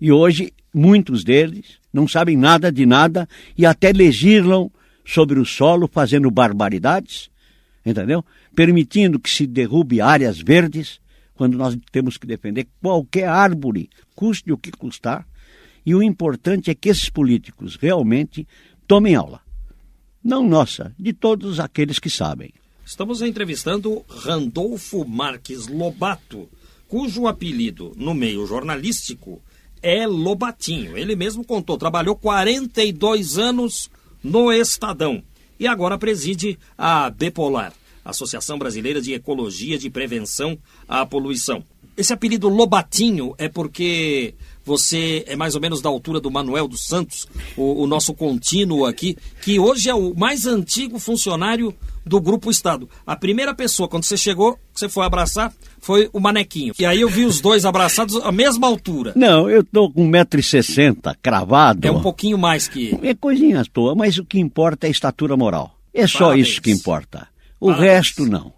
E 0.00 0.10
hoje 0.10 0.50
muitos 0.72 1.22
deles 1.22 1.78
não 1.92 2.08
sabem 2.08 2.38
nada 2.38 2.72
de 2.72 2.86
nada 2.86 3.28
e 3.58 3.66
até 3.66 3.92
legislam 3.92 4.70
sobre 5.04 5.38
o 5.38 5.44
solo 5.44 5.86
fazendo 5.92 6.30
barbaridades 6.30 7.30
entendeu? 7.84 8.24
Permitindo 8.54 9.18
que 9.18 9.30
se 9.30 9.46
derrube 9.46 10.00
áreas 10.00 10.38
verdes, 10.38 11.00
quando 11.34 11.56
nós 11.56 11.76
temos 11.90 12.16
que 12.16 12.26
defender 12.26 12.68
qualquer 12.82 13.28
árvore, 13.28 13.88
custe 14.14 14.52
o 14.52 14.58
que 14.58 14.70
custar. 14.70 15.26
E 15.84 15.94
o 15.94 16.02
importante 16.02 16.70
é 16.70 16.74
que 16.74 16.88
esses 16.88 17.08
políticos 17.08 17.76
realmente 17.76 18.46
tomem 18.86 19.14
aula. 19.14 19.40
Não 20.22 20.46
nossa, 20.46 20.94
de 20.98 21.12
todos 21.12 21.58
aqueles 21.58 21.98
que 21.98 22.10
sabem. 22.10 22.52
Estamos 22.84 23.22
entrevistando 23.22 24.04
Randolfo 24.08 25.06
Marques 25.06 25.66
Lobato, 25.66 26.48
cujo 26.88 27.26
apelido 27.26 27.92
no 27.96 28.12
meio 28.12 28.46
jornalístico 28.46 29.40
é 29.82 30.06
Lobatinho. 30.06 30.98
Ele 30.98 31.16
mesmo 31.16 31.44
contou, 31.44 31.78
trabalhou 31.78 32.16
42 32.16 33.38
anos 33.38 33.90
no 34.22 34.52
Estadão 34.52 35.22
e 35.58 35.66
agora 35.66 35.96
preside 35.98 36.58
a 36.76 37.10
Bepolar, 37.10 37.72
Associação 38.04 38.58
Brasileira 38.58 39.00
de 39.00 39.12
Ecologia 39.12 39.78
de 39.78 39.90
Prevenção 39.90 40.58
à 40.88 41.04
Poluição. 41.04 41.64
Esse 41.96 42.12
apelido 42.12 42.48
Lobatinho 42.48 43.34
é 43.36 43.48
porque 43.48 44.34
você 44.64 45.24
é 45.26 45.36
mais 45.36 45.54
ou 45.54 45.60
menos 45.60 45.82
da 45.82 45.88
altura 45.88 46.20
do 46.20 46.30
Manuel 46.30 46.68
dos 46.68 46.86
Santos, 46.86 47.26
o, 47.56 47.82
o, 47.82 47.86
nosso 47.86 48.14
contínuo 48.14 48.86
aqui, 48.86 49.16
que 49.42 49.58
hoje 49.58 49.90
é 49.90 49.94
o 49.94 50.14
mais 50.14 50.46
antigo 50.46 50.98
funcionário 50.98 51.74
do 52.06 52.20
Grupo 52.20 52.50
Estado. 52.50 52.88
A 53.06 53.16
primeira 53.16 53.54
pessoa, 53.54 53.88
quando 53.88 54.04
você 54.04 54.16
chegou, 54.16 54.58
você 54.72 54.88
foi 54.88 55.04
abraçar, 55.04 55.52
foi 55.80 56.08
o 56.12 56.20
Manequinho. 56.20 56.72
E 56.78 56.86
aí 56.86 57.00
eu 57.00 57.08
vi 57.08 57.24
os 57.24 57.40
dois 57.40 57.64
abraçados 57.64 58.16
à 58.16 58.32
mesma 58.32 58.66
altura. 58.66 59.12
Não, 59.14 59.50
eu 59.50 59.62
tô 59.62 59.90
com 59.90 60.08
1,60m, 60.10 61.16
cravado. 61.20 61.86
É 61.86 61.90
um 61.90 62.00
pouquinho 62.00 62.38
mais 62.38 62.68
que. 62.68 62.98
É 63.02 63.14
coisinha 63.14 63.60
à 63.60 63.64
toa, 63.64 63.94
mas 63.94 64.18
o 64.18 64.24
que 64.24 64.38
importa 64.38 64.86
é 64.86 64.88
a 64.88 64.90
estatura 64.90 65.36
moral. 65.36 65.76
É 65.92 66.06
só 66.06 66.26
Parabéns. 66.26 66.48
isso 66.48 66.62
que 66.62 66.70
importa. 66.70 67.28
O 67.60 67.66
Parabéns. 67.66 67.92
resto 67.92 68.26
não. 68.26 68.52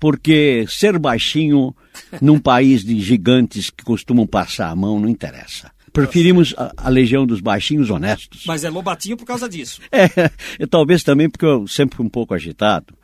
Porque 0.00 0.64
ser 0.68 0.98
baixinho 0.98 1.74
num 2.20 2.38
país 2.38 2.84
de 2.84 3.00
gigantes 3.00 3.68
que 3.68 3.84
costumam 3.84 4.26
passar 4.26 4.70
a 4.70 4.76
mão 4.76 4.98
não 4.98 5.08
interessa. 5.08 5.70
Preferimos 5.92 6.54
a, 6.56 6.72
a, 6.76 6.88
legião 6.88 7.26
dos 7.26 7.40
baixinhos 7.40 7.90
honestos. 7.90 8.44
Mas 8.46 8.62
é 8.62 8.70
lobatinho 8.70 9.16
por 9.16 9.24
causa 9.24 9.48
disso. 9.48 9.80
É, 9.90 10.66
talvez 10.66 11.02
também 11.02 11.28
porque 11.28 11.44
eu 11.44 11.66
sempre 11.66 11.96
fui 11.96 12.06
um 12.06 12.10
pouco 12.10 12.34
agitado. 12.34 12.94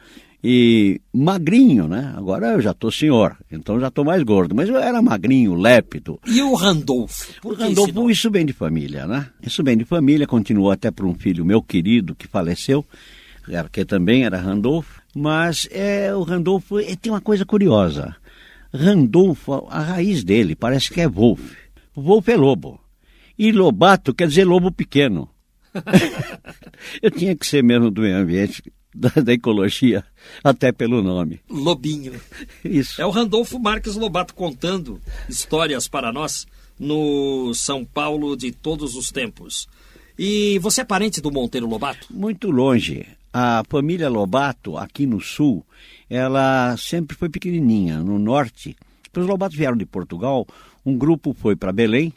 E 0.46 1.00
magrinho, 1.10 1.88
né? 1.88 2.12
Agora 2.14 2.48
eu 2.48 2.60
já 2.60 2.72
estou 2.72 2.92
senhor, 2.92 3.34
então 3.50 3.80
já 3.80 3.88
estou 3.88 4.04
mais 4.04 4.22
gordo. 4.22 4.54
Mas 4.54 4.68
eu 4.68 4.76
era 4.76 5.00
magrinho, 5.00 5.54
lépido. 5.54 6.20
E 6.26 6.42
o 6.42 6.54
Randolfo? 6.54 7.32
Por 7.40 7.54
o 7.54 7.56
Randolfo, 7.56 8.10
isso 8.10 8.30
vem 8.30 8.44
de 8.44 8.52
família, 8.52 9.06
né? 9.06 9.26
Isso 9.42 9.64
vem 9.64 9.74
de 9.74 9.86
família, 9.86 10.26
continuou 10.26 10.70
até 10.70 10.90
por 10.90 11.06
um 11.06 11.14
filho 11.14 11.46
meu 11.46 11.62
querido 11.62 12.14
que 12.14 12.28
faleceu, 12.28 12.84
que 13.72 13.84
também 13.86 14.24
era 14.24 14.38
Randolfo. 14.38 15.02
Mas 15.14 15.68
é, 15.70 16.14
o 16.14 16.22
Randolfo 16.22 16.78
é, 16.78 16.96
tem 16.96 17.12
uma 17.12 17.20
coisa 17.20 17.44
curiosa. 17.44 18.16
Randolfo, 18.72 19.66
a 19.70 19.80
raiz 19.80 20.24
dele 20.24 20.56
parece 20.56 20.90
que 20.90 21.00
é 21.00 21.08
Wolf. 21.08 21.40
Wolf 21.94 22.28
é 22.28 22.36
lobo. 22.36 22.80
E 23.38 23.52
Lobato 23.52 24.12
quer 24.12 24.28
dizer 24.28 24.44
lobo 24.44 24.70
pequeno. 24.72 25.28
eu 27.02 27.10
tinha 27.10 27.34
que 27.36 27.46
ser 27.46 27.62
mesmo 27.62 27.90
do 27.90 28.02
meio 28.02 28.16
ambiente 28.16 28.62
da, 28.94 29.08
da, 29.08 29.32
ecologia, 29.32 30.04
até 30.42 30.70
pelo 30.70 31.02
nome. 31.02 31.40
Lobinho. 31.48 32.20
Isso. 32.64 33.00
É 33.00 33.06
o 33.06 33.10
Randolfo 33.10 33.58
Marques 33.58 33.96
Lobato 33.96 34.34
contando 34.34 35.00
histórias 35.28 35.88
para 35.88 36.12
nós 36.12 36.46
no 36.78 37.52
São 37.54 37.84
Paulo 37.84 38.36
de 38.36 38.52
todos 38.52 38.94
os 38.94 39.10
tempos. 39.10 39.68
E 40.16 40.58
você 40.60 40.82
é 40.82 40.84
parente 40.84 41.20
do 41.20 41.30
Monteiro 41.30 41.68
Lobato? 41.68 42.06
Muito 42.10 42.50
longe. 42.50 43.06
A 43.36 43.64
família 43.68 44.08
Lobato, 44.08 44.78
aqui 44.78 45.06
no 45.06 45.20
sul, 45.20 45.66
ela 46.08 46.76
sempre 46.76 47.16
foi 47.16 47.28
pequenininha. 47.28 47.98
No 47.98 48.16
norte, 48.16 48.76
os 49.12 49.26
Lobatos 49.26 49.56
vieram 49.56 49.76
de 49.76 49.84
Portugal, 49.84 50.46
um 50.86 50.96
grupo 50.96 51.34
foi 51.34 51.56
para 51.56 51.72
Belém, 51.72 52.12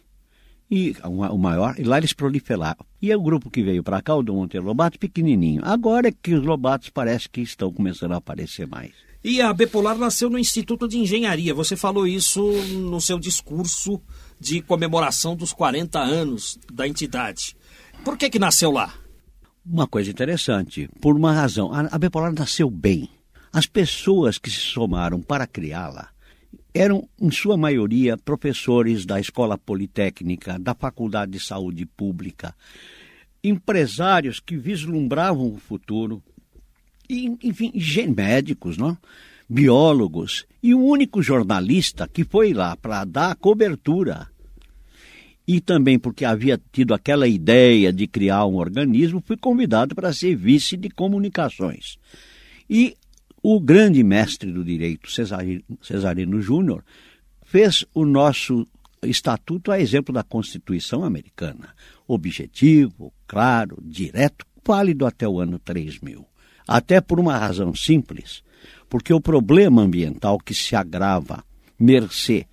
e 0.70 0.96
o 1.04 1.38
maior, 1.40 1.74
e 1.80 1.84
lá 1.84 1.98
eles 1.98 2.14
proliferaram. 2.14 2.86
E 3.02 3.12
é 3.12 3.18
o 3.18 3.22
grupo 3.24 3.50
que 3.50 3.64
veio 3.64 3.82
para 3.82 4.00
cá, 4.00 4.14
o 4.14 4.22
do 4.22 4.36
Monteiro 4.36 4.68
Lobato, 4.68 5.00
pequenininho. 5.00 5.64
Agora 5.66 6.10
é 6.10 6.12
que 6.12 6.36
os 6.36 6.46
Lobatos 6.46 6.92
parece 6.92 7.28
que 7.28 7.42
estão 7.42 7.74
começando 7.74 8.12
a 8.12 8.18
aparecer 8.18 8.68
mais. 8.68 8.92
E 9.24 9.42
a 9.42 9.52
Bipolar 9.52 9.98
nasceu 9.98 10.30
no 10.30 10.38
Instituto 10.38 10.88
de 10.88 11.00
Engenharia. 11.00 11.52
Você 11.52 11.76
falou 11.76 12.06
isso 12.06 12.44
no 12.74 13.02
seu 13.02 13.18
discurso 13.18 14.00
de 14.40 14.62
comemoração 14.62 15.36
dos 15.36 15.52
40 15.52 15.98
anos 15.98 16.60
da 16.72 16.88
entidade. 16.88 17.58
Por 18.06 18.16
que 18.20 18.30
que 18.30 18.38
nasceu 18.38 18.70
lá? 18.70 18.94
Uma 19.70 19.88
coisa 19.88 20.10
interessante, 20.10 20.90
por 21.02 21.16
uma 21.16 21.34
razão. 21.34 21.74
A, 21.74 21.82
a 21.82 21.98
Bipolar 21.98 22.34
nasceu 22.34 22.70
bem. 22.70 23.10
As 23.52 23.66
pessoas 23.66 24.38
que 24.38 24.50
se 24.50 24.60
somaram 24.60 25.22
para 25.22 25.46
criá-la 25.46 26.10
eram, 26.74 27.10
em 27.20 27.32
sua 27.32 27.58
maioria, 27.58 28.18
professores 28.18 29.06
da 29.06 29.20
Escola 29.20 29.58
Politécnica, 29.58 30.60
da 30.60 30.76
Faculdade 30.76 31.32
de 31.32 31.40
Saúde 31.40 31.86
Pública, 31.86 32.56
empresários 33.44 34.40
que 34.40 34.56
vislumbravam 34.56 35.54
o 35.54 35.58
futuro, 35.58 36.22
e, 37.10 37.36
enfim, 37.44 37.72
médicos, 38.16 38.78
não? 38.78 38.98
biólogos, 39.50 40.46
e 40.62 40.76
o 40.76 40.84
único 40.84 41.22
jornalista 41.22 42.08
que 42.08 42.24
foi 42.24 42.54
lá 42.54 42.76
para 42.76 43.06
dar 43.06 43.36
cobertura. 43.36 44.28
E 45.48 45.62
também 45.62 45.98
porque 45.98 46.26
havia 46.26 46.60
tido 46.72 46.94
aquela 46.94 47.28
ideia 47.28 47.94
de 47.94 48.06
criar 48.06 48.46
um 48.46 48.56
organismo, 48.56 49.24
fui 49.26 49.38
convidado 49.38 49.96
para 49.96 50.12
ser 50.12 50.36
vice 50.36 50.76
de 50.76 50.90
comunicações. 50.90 51.98
E 52.70 52.96
o 53.42 53.60
grande 53.60 54.04
mestre 54.04 54.52
do 54.52 54.64
direito, 54.64 55.10
Cesarino, 55.10 56.42
Júnior, 56.42 56.84
fez 57.46 57.86
o 57.94 58.04
nosso 58.04 58.68
estatuto 59.04 59.72
a 59.72 59.80
exemplo 59.80 60.14
da 60.14 60.24
Constituição 60.24 61.04
americana. 61.04 61.70
Objetivo, 62.06 63.14
claro, 63.26 63.78
direto, 63.82 64.46
válido 64.66 65.06
até 65.06 65.26
o 65.28 65.40
ano 65.40 65.58
3000. 65.60 66.28
Até 66.68 67.00
por 67.00 67.22
uma 67.22 67.38
razão 67.38 67.74
simples, 67.74 68.44
porque 68.90 69.14
o 69.14 69.22
problema 69.22 69.82
ambiental 69.82 70.38
que 70.38 70.54
se 70.54 70.76
agrava 70.76 71.42
mercê 71.80 72.46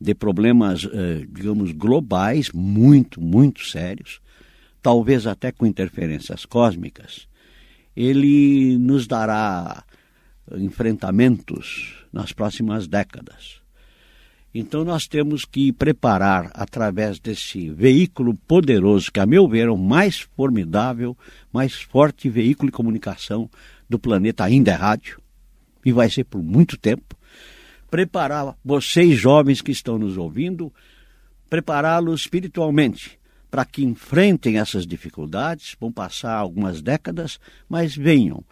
de 0.00 0.14
problemas, 0.14 0.86
eh, 0.92 1.26
digamos, 1.28 1.72
globais, 1.72 2.50
muito, 2.52 3.20
muito 3.20 3.64
sérios, 3.64 4.20
talvez 4.82 5.26
até 5.26 5.50
com 5.50 5.66
interferências 5.66 6.44
cósmicas, 6.44 7.26
ele 7.96 8.76
nos 8.78 9.06
dará 9.06 9.84
enfrentamentos 10.52 12.04
nas 12.12 12.32
próximas 12.32 12.86
décadas. 12.86 13.60
Então 14.54 14.84
nós 14.84 15.06
temos 15.06 15.44
que 15.44 15.70
preparar 15.70 16.50
através 16.54 17.18
desse 17.18 17.68
veículo 17.68 18.34
poderoso, 18.46 19.12
que 19.12 19.20
a 19.20 19.26
meu 19.26 19.46
ver 19.46 19.68
é 19.68 19.70
o 19.70 19.76
mais 19.76 20.20
formidável, 20.20 21.16
mais 21.52 21.74
forte 21.74 22.30
veículo 22.30 22.70
de 22.70 22.76
comunicação 22.76 23.50
do 23.88 23.98
planeta. 23.98 24.44
Ainda 24.44 24.70
é 24.70 24.74
rádio, 24.74 25.20
e 25.84 25.92
vai 25.92 26.08
ser 26.08 26.24
por 26.24 26.42
muito 26.42 26.78
tempo, 26.78 27.14
preparar 27.90 28.56
vocês 28.64 29.18
jovens 29.18 29.60
que 29.60 29.72
estão 29.72 29.98
nos 29.98 30.16
ouvindo, 30.16 30.72
prepará-los 31.48 32.22
espiritualmente 32.22 33.18
para 33.50 33.64
que 33.64 33.84
enfrentem 33.84 34.58
essas 34.58 34.86
dificuldades, 34.86 35.76
vão 35.80 35.90
passar 35.90 36.34
algumas 36.34 36.82
décadas, 36.82 37.38
mas 37.68 37.96
venham, 37.96 38.44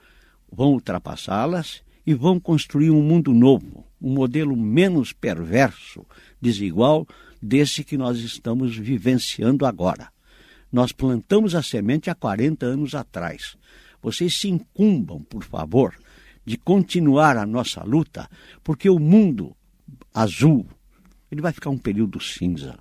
vão 0.51 0.73
ultrapassá-las 0.73 1.83
e 2.07 2.15
vão 2.15 2.39
construir 2.39 2.91
um 2.91 3.03
mundo 3.03 3.33
novo, 3.33 3.87
um 4.01 4.15
modelo 4.15 4.57
menos 4.57 5.13
perverso, 5.13 6.07
desigual 6.41 7.07
desse 7.43 7.85
que 7.85 7.97
nós 7.97 8.19
estamos 8.19 8.77
vivenciando 8.77 9.67
agora. 9.67 10.09
Nós 10.73 10.93
plantamos 10.93 11.55
a 11.55 11.63
semente 11.63 12.09
há 12.09 12.15
40 12.15 12.65
anos 12.65 12.95
atrás. 12.95 13.57
Vocês 14.03 14.39
se 14.39 14.49
incumbam, 14.49 15.23
por 15.23 15.45
favor, 15.45 15.95
de 16.45 16.57
continuar 16.57 17.37
a 17.37 17.47
nossa 17.47 17.83
luta, 17.83 18.29
porque 18.63 18.89
o 18.89 18.99
mundo 18.99 19.57
azul, 20.13 20.67
ele 21.31 21.41
vai 21.41 21.53
ficar 21.53 21.71
um 21.71 21.79
período 21.79 22.21
cinza. 22.21 22.79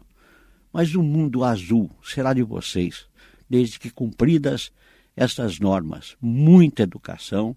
Mas 0.71 0.95
o 0.95 1.03
mundo 1.03 1.43
azul 1.43 1.89
será 2.03 2.33
de 2.33 2.43
vocês, 2.43 3.05
desde 3.49 3.79
que 3.79 3.89
cumpridas 3.89 4.71
estas 5.15 5.59
normas. 5.59 6.17
Muita 6.19 6.83
educação, 6.83 7.55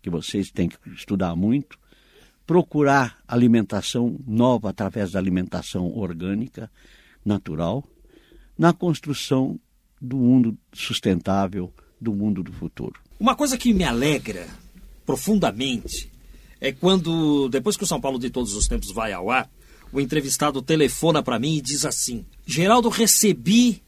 que 0.00 0.10
vocês 0.10 0.50
têm 0.50 0.68
que 0.68 0.76
estudar 0.90 1.34
muito, 1.34 1.78
procurar 2.46 3.18
alimentação 3.26 4.18
nova 4.26 4.70
através 4.70 5.12
da 5.12 5.18
alimentação 5.18 5.96
orgânica, 5.96 6.70
natural, 7.24 7.84
na 8.58 8.72
construção 8.72 9.58
do 10.00 10.16
mundo 10.16 10.58
sustentável, 10.72 11.72
do 12.00 12.12
mundo 12.12 12.42
do 12.42 12.52
futuro. 12.52 13.00
Uma 13.18 13.36
coisa 13.36 13.56
que 13.56 13.72
me 13.72 13.84
alegra 13.84 14.46
profundamente 15.04 16.10
é 16.60 16.70
quando, 16.72 17.48
depois 17.48 17.76
que 17.76 17.82
o 17.82 17.86
São 17.86 18.00
Paulo 18.00 18.18
de 18.18 18.30
Todos 18.30 18.54
os 18.54 18.68
Tempos 18.68 18.92
vai 18.92 19.12
ao 19.12 19.30
ar, 19.30 19.50
o 19.92 20.00
entrevistado 20.00 20.62
telefona 20.62 21.22
para 21.22 21.38
mim 21.38 21.56
e 21.56 21.60
diz 21.60 21.84
assim: 21.84 22.24
Geraldo, 22.46 22.88
recebi 22.88 23.82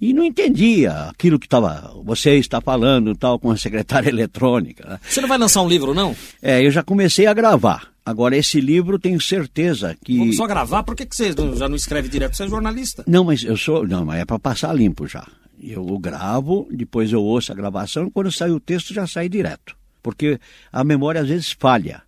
e 0.00 0.12
não 0.12 0.24
entendia 0.24 0.92
aquilo 1.08 1.38
que 1.38 1.48
tava, 1.48 1.94
você 2.04 2.34
está 2.34 2.60
falando 2.60 3.16
tal 3.16 3.38
com 3.38 3.50
a 3.50 3.56
secretária 3.56 4.10
eletrônica. 4.10 4.88
Né? 4.88 5.00
Você 5.08 5.20
não 5.20 5.28
vai 5.28 5.38
lançar 5.38 5.62
um 5.62 5.68
livro, 5.68 5.94
não? 5.94 6.14
É, 6.42 6.64
eu 6.64 6.70
já 6.70 6.82
comecei 6.82 7.26
a 7.26 7.34
gravar. 7.34 7.88
Agora, 8.08 8.34
esse 8.34 8.58
livro 8.58 8.98
tenho 8.98 9.20
certeza 9.20 9.94
que. 10.02 10.16
Vamos 10.16 10.36
só 10.36 10.46
gravar? 10.46 10.82
Por 10.82 10.96
que, 10.96 11.04
que 11.04 11.14
você 11.14 11.30
já 11.54 11.68
não 11.68 11.76
escreve 11.76 12.08
direto? 12.08 12.34
Você 12.34 12.44
é 12.44 12.48
jornalista? 12.48 13.04
Não, 13.06 13.22
mas 13.22 13.44
eu 13.44 13.54
sou. 13.54 13.86
Não, 13.86 14.02
mas 14.02 14.20
é 14.20 14.24
para 14.24 14.38
passar 14.38 14.72
limpo 14.72 15.06
já. 15.06 15.28
Eu 15.62 15.84
gravo, 15.98 16.66
depois 16.70 17.12
eu 17.12 17.22
ouço 17.22 17.52
a 17.52 17.54
gravação, 17.54 18.06
e 18.06 18.10
quando 18.10 18.32
sai 18.32 18.50
o 18.50 18.58
texto 18.58 18.94
já 18.94 19.06
sai 19.06 19.28
direto. 19.28 19.76
Porque 20.02 20.40
a 20.72 20.82
memória 20.82 21.20
às 21.20 21.28
vezes 21.28 21.52
falha. 21.52 22.00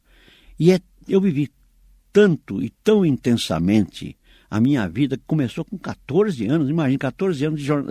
E 0.58 0.72
é, 0.72 0.80
eu 1.06 1.20
vivi 1.20 1.50
tanto 2.10 2.62
e 2.62 2.70
tão 2.82 3.04
intensamente 3.04 4.16
a 4.50 4.58
minha 4.58 4.88
vida, 4.88 5.18
que 5.18 5.24
começou 5.26 5.66
com 5.66 5.76
14 5.76 6.46
anos, 6.46 6.70
imagine, 6.70 6.96
14 6.96 7.44
anos 7.44 7.60
de 7.60 7.70
uh, 7.70 7.86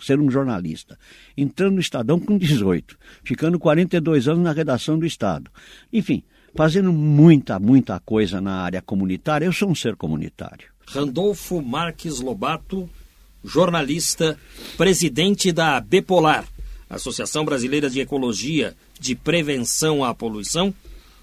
ser 0.00 0.18
um 0.18 0.30
jornalista, 0.30 0.98
entrando 1.36 1.74
no 1.74 1.80
Estadão 1.80 2.18
com 2.18 2.38
18, 2.38 2.98
ficando 3.22 3.58
42 3.58 4.26
anos 4.26 4.42
na 4.42 4.52
redação 4.52 4.98
do 4.98 5.04
Estado. 5.04 5.50
Enfim, 5.92 6.24
fazendo 6.54 6.92
muita, 6.92 7.58
muita 7.58 7.98
coisa 8.00 8.40
na 8.40 8.62
área 8.62 8.82
comunitária. 8.82 9.46
Eu 9.46 9.52
sou 9.52 9.70
um 9.70 9.74
ser 9.74 9.96
comunitário. 9.96 10.68
Randolfo 10.86 11.62
Marques 11.62 12.20
Lobato, 12.20 12.88
jornalista, 13.44 14.38
presidente 14.76 15.52
da 15.52 15.80
Bepolar, 15.80 16.44
Associação 16.88 17.44
Brasileira 17.44 17.88
de 17.88 18.00
Ecologia 18.00 18.74
de 19.00 19.14
Prevenção 19.14 20.04
à 20.04 20.14
Poluição. 20.14 20.72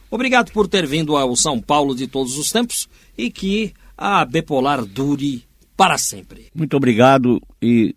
Obrigado 0.09 0.51
por 0.51 0.67
ter 0.67 0.87
vindo 0.87 1.15
ao 1.15 1.35
São 1.35 1.61
Paulo 1.61 1.95
de 1.95 2.07
todos 2.07 2.37
os 2.37 2.51
tempos 2.51 2.89
e 3.17 3.29
que 3.29 3.73
a 3.95 4.25
Bepolar 4.25 4.83
dure 4.83 5.43
para 5.77 5.97
sempre. 5.97 6.47
Muito 6.53 6.75
obrigado 6.75 7.39
e 7.61 7.95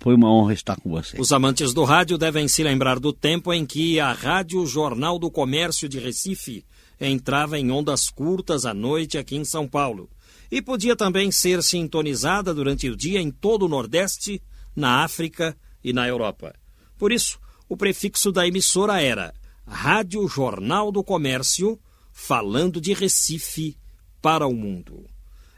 foi 0.00 0.16
uma 0.16 0.32
honra 0.32 0.52
estar 0.52 0.76
com 0.80 0.90
você. 0.90 1.20
Os 1.20 1.32
amantes 1.32 1.72
do 1.72 1.84
rádio 1.84 2.18
devem 2.18 2.48
se 2.48 2.64
lembrar 2.64 2.98
do 2.98 3.12
tempo 3.12 3.52
em 3.52 3.64
que 3.64 4.00
a 4.00 4.12
Rádio 4.12 4.66
Jornal 4.66 5.18
do 5.18 5.30
Comércio 5.30 5.88
de 5.88 6.00
Recife 6.00 6.64
entrava 7.08 7.58
em 7.58 7.70
ondas 7.70 8.08
curtas 8.08 8.64
à 8.64 8.72
noite 8.72 9.18
aqui 9.18 9.36
em 9.36 9.44
São 9.44 9.66
Paulo 9.66 10.08
e 10.50 10.62
podia 10.62 10.94
também 10.94 11.32
ser 11.32 11.62
sintonizada 11.62 12.54
durante 12.54 12.88
o 12.88 12.96
dia 12.96 13.20
em 13.20 13.30
todo 13.30 13.64
o 13.64 13.68
Nordeste, 13.68 14.40
na 14.76 15.02
África 15.02 15.56
e 15.82 15.92
na 15.92 16.06
Europa. 16.06 16.54
Por 16.96 17.10
isso, 17.10 17.40
o 17.68 17.76
prefixo 17.76 18.30
da 18.30 18.46
emissora 18.46 19.00
era 19.00 19.34
Rádio 19.66 20.26
Jornal 20.28 20.92
do 20.92 21.02
Comércio, 21.02 21.78
falando 22.12 22.80
de 22.80 22.92
Recife 22.92 23.76
para 24.20 24.46
o 24.46 24.54
mundo. 24.54 25.06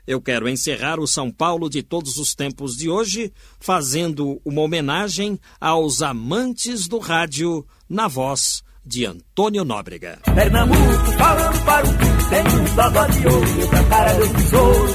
Eu 0.07 0.20
quero 0.20 0.48
encerrar 0.48 1.00
o 1.00 1.07
São 1.07 1.30
Paulo 1.30 1.68
de 1.68 1.83
todos 1.83 2.16
os 2.18 2.35
tempos 2.35 2.76
de 2.76 2.88
hoje 2.88 3.33
fazendo 3.59 4.40
uma 4.44 4.62
homenagem 4.62 5.38
aos 5.61 6.02
amantes 6.02 6.87
do 6.87 6.98
rádio 6.98 7.66
na 7.88 8.07
voz 8.09 8.63
de 8.85 9.07
Antônio 9.07 9.64
Nóbrega. 9.64 10.18
Pernambuco 10.35 11.12
falando 11.18 11.64
para 11.64 11.85
o 11.85 11.88
mundo, 11.88 12.29
tem 12.31 12.40
um 12.40 12.75
dodó 12.75 13.07
de 13.07 13.27
ouro, 13.27 13.55
meu 13.55 13.68
cantar 13.68 14.09
é 14.09 14.14
meu 14.14 14.35
tesouro. 14.35 14.94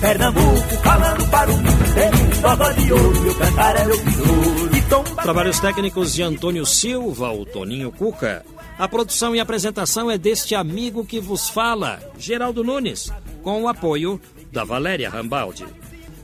Pernambuco 0.00 0.76
falando 0.82 1.30
para 1.30 1.50
o 1.50 1.56
mundo, 1.56 1.94
tem 1.94 2.08
um 2.08 2.40
dodó 2.40 2.72
de 2.72 2.92
ouro, 2.92 3.20
meu 3.20 3.34
cantar 3.34 3.76
é 3.76 3.84
meu 3.84 4.04
tesouro. 4.04 4.78
Tomba... 4.88 5.22
Trabalhos 5.22 5.60
técnicos 5.60 6.14
de 6.14 6.22
Antônio 6.22 6.64
Silva, 6.64 7.30
o 7.30 7.44
Toninho 7.44 7.92
Cuca. 7.92 8.44
A 8.78 8.88
produção 8.88 9.36
e 9.36 9.40
apresentação 9.40 10.10
é 10.10 10.16
deste 10.16 10.54
amigo 10.54 11.04
que 11.04 11.20
vos 11.20 11.50
fala, 11.50 12.00
Geraldo 12.18 12.64
Nunes, 12.64 13.12
com 13.42 13.62
o 13.62 13.68
apoio 13.68 14.20
da 14.50 14.64
Valéria 14.64 15.10
Rambaldi. 15.10 15.66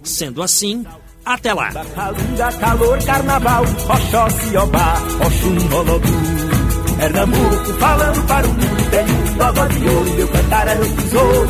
Sendo 0.03 0.42
assim, 0.42 0.85
até 1.24 1.53
lá. 1.53 1.72
Calunga, 1.72 2.53
calor, 2.53 3.05
carnaval, 3.05 3.64
Oxóssi, 3.64 4.57
Obá, 4.57 4.94
Oxum, 5.27 5.74
Olodu. 5.74 6.53
Pernambuco 6.98 7.72
falando 7.78 8.26
para 8.26 8.46
o 8.46 8.50
mundo, 8.50 8.90
tem 8.90 9.04
um 9.04 9.37
dodó 9.37 9.66
de 9.66 9.88
ouro, 9.88 10.11
meu 10.14 10.28
cantar 10.28 10.68
é 10.68 10.74
meu 10.74 10.96
tesouro. 10.96 11.48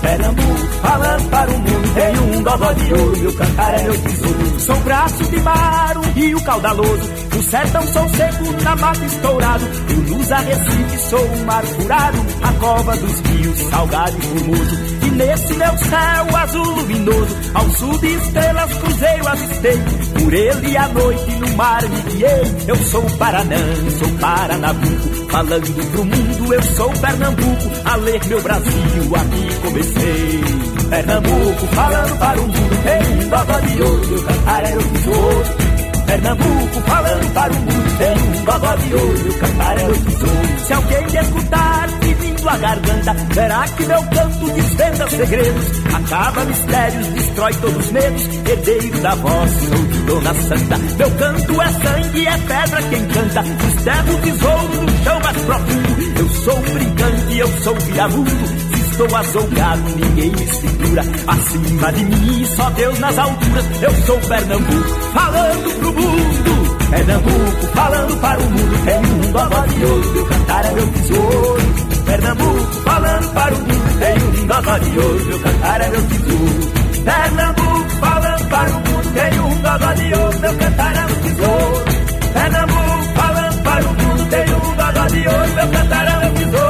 Pernambuco 0.00 0.66
falando 0.82 1.30
para 1.30 1.50
o 1.50 1.58
mundo, 1.58 1.94
tem 1.94 2.18
um 2.18 2.42
dodó 2.42 2.72
de 2.72 2.94
ouro, 2.94 3.18
meu 3.18 3.32
cantar 3.34 3.74
é 3.78 3.82
meu 3.82 3.98
tesouro. 3.98 4.60
Sou 4.60 4.76
braço 4.80 5.24
de 5.24 5.40
mar, 5.40 5.98
um 5.98 6.12
rio 6.12 6.40
caudaloso, 6.42 7.10
no 7.34 7.42
sertão 7.42 7.82
sou 7.82 8.08
seco, 8.08 8.62
na 8.64 8.76
mata 8.76 9.04
estourado. 9.04 9.64
Eu 9.90 10.16
luz 10.16 10.32
a 10.32 10.38
Recife, 10.38 10.98
sou 11.10 11.24
um 11.24 11.44
mar 11.44 11.64
furado, 11.64 12.18
a 12.42 12.52
cova 12.54 12.96
dos 12.96 13.20
rios, 13.20 13.58
salgado 13.70 14.16
e 14.18 14.20
formoso. 14.20 14.97
Nesse 15.18 15.52
meu 15.54 15.76
céu 15.78 16.36
azul 16.36 16.70
luminoso, 16.76 17.36
ao 17.52 17.68
sul 17.70 17.98
de 17.98 18.06
estrelas 18.06 18.72
cruzei 18.74 19.20
o 19.20 19.28
avistei. 19.28 19.78
Por 20.14 20.32
ele 20.32 20.76
à 20.76 20.88
noite 20.88 21.30
no 21.40 21.56
mar 21.56 21.82
me 21.82 22.02
guiei. 22.02 22.42
Eu 22.68 22.76
sou 22.76 23.02
Paranã, 23.18 23.56
sou 23.98 24.08
Paranabuco, 24.20 25.28
falando 25.28 25.90
pro 25.90 26.04
mundo 26.04 26.54
eu 26.54 26.62
sou 26.62 26.90
Pernambuco. 26.90 27.68
A 27.84 27.96
ler 27.96 28.24
meu 28.26 28.40
Brasil, 28.42 29.16
aqui 29.16 29.60
comecei. 29.60 30.40
Pernambuco, 30.88 31.66
falando 31.74 32.18
para 32.20 32.40
o 32.40 32.46
mundo, 32.46 32.82
tem 32.84 33.26
um 33.26 33.28
dodó 33.28 33.58
de 33.58 33.82
ouro, 33.82 34.08
meu 34.08 34.22
cantar 34.22 34.70
é 34.70 34.76
o 34.76 34.82
tesouro. 34.82 35.67
Pernambuco 36.08 36.80
falando 36.86 37.32
para 37.34 37.52
o 37.52 37.56
mundo 37.56 37.98
Tem 37.98 38.16
um 38.16 38.44
gogó 38.46 38.74
de 38.76 38.94
ouro, 38.94 39.22
meu 39.24 39.38
cantar 39.38 39.78
é 39.78 39.88
o 39.88 39.92
tesouro 39.92 40.58
Se 40.66 40.72
alguém 40.72 41.06
me 41.06 41.18
escutar 41.18 41.88
pedindo 42.00 42.48
a 42.48 42.56
garganta 42.56 43.14
Verá 43.34 43.68
que 43.68 43.84
meu 43.84 44.02
canto 44.04 44.50
desvenda 44.52 45.10
segredos? 45.10 45.66
Acaba 45.94 46.44
mistérios, 46.46 47.06
destrói 47.08 47.54
todos 47.54 47.84
os 47.84 47.92
medos 47.92 48.22
Herdeiro 48.48 49.00
da 49.00 49.14
voz, 49.16 49.50
sou 49.50 49.84
de 49.84 49.98
Dona 49.98 50.34
Santa. 50.34 50.78
Meu 50.78 51.10
canto 51.10 51.62
é 51.62 51.72
sangue, 51.72 52.26
é 52.26 52.38
pedra 52.38 52.82
quem 52.88 53.04
canta. 53.08 53.42
Desterro 53.42 54.14
o 54.14 54.18
tesouro 54.22 54.82
no 54.82 55.04
chão 55.04 55.20
mais 55.20 55.42
profundo 55.42 56.18
Eu 56.18 56.28
sou 56.30 56.60
brincante, 56.62 57.38
eu 57.38 57.48
sou 57.62 57.74
viramundo 57.74 58.67
estou 58.98 59.16
azouгado, 59.16 59.82
ninguém 59.96 60.30
me 60.30 60.46
segura. 60.48 61.02
Acima 61.28 61.92
de 61.92 62.04
mim, 62.04 62.46
só 62.56 62.70
Deus 62.70 62.98
nas 62.98 63.16
alturas. 63.16 63.64
Eu 63.80 63.94
sou 64.06 64.18
Pernambuco, 64.18 64.88
falando 65.14 65.78
pro 65.78 65.92
mundo. 65.92 66.78
Pernambuco, 66.90 67.66
falando 67.74 68.20
para 68.20 68.40
o 68.40 68.50
mundo. 68.50 68.84
Tem 68.84 68.98
um 68.98 69.32
dodó 69.32 69.66
de 69.66 69.84
ouro, 69.84 70.12
meu 70.12 70.26
cantar 70.26 70.64
é 70.64 70.72
meu 70.72 70.86
tesouro. 70.88 71.62
Pernambuco, 72.06 72.82
falando 72.84 73.34
para 73.34 73.54
o 73.54 73.58
mundo. 73.58 73.98
Tem 73.98 74.42
um 74.42 74.46
dodó 74.46 74.78
de 74.78 74.98
ouro, 74.98 75.24
meu 75.26 75.40
cantar 75.40 75.80
é 75.80 75.88
meu 75.90 76.02
tesouro. 76.02 76.72
Pernambuco, 77.04 77.90
falando 78.00 78.48
para 78.48 78.70
o 78.70 78.74
mundo. 78.74 79.12
Tem 79.14 79.40
um 79.40 79.62
dodó 79.62 79.92
de 79.92 80.14
ouro, 80.14 80.38
meu 80.40 80.54
cantar 80.54 80.96
é 80.96 81.06
meu 81.06 81.16
tesouro. 81.22 81.84
Pernambuco, 82.32 83.14
falando 83.14 83.62
para 83.62 83.84
o 83.84 83.88
mundo. 83.88 84.28
Tem 84.28 84.42
um 84.42 85.08
de 85.08 85.28
ouro, 85.28 85.54
meu 85.54 85.68
cantar 85.68 86.06
é 86.06 86.24
meu 86.24 86.34
tesouro. 86.34 86.67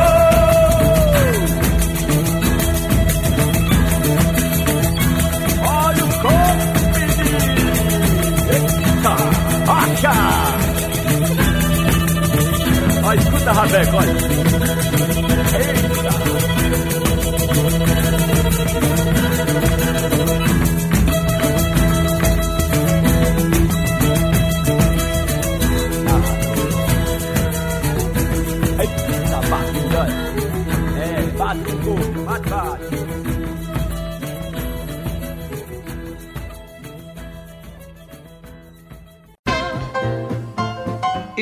Rocha! 9.98 10.12
Ó, 13.04 13.12
escuta, 13.12 13.52
Rabeco, 13.52 13.96
olha. 13.96 15.17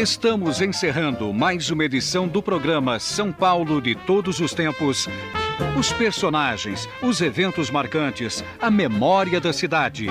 Estamos 0.06 0.60
encerrando 0.60 1.34
mais 1.34 1.68
uma 1.68 1.84
edição 1.84 2.28
do 2.28 2.40
programa 2.40 3.00
São 3.00 3.32
Paulo 3.32 3.82
de 3.82 3.96
Todos 3.96 4.38
os 4.38 4.54
Tempos. 4.54 5.08
Os 5.76 5.92
personagens, 5.92 6.88
os 7.02 7.20
eventos 7.20 7.72
marcantes, 7.72 8.44
a 8.62 8.70
memória 8.70 9.40
da 9.40 9.52
cidade. 9.52 10.06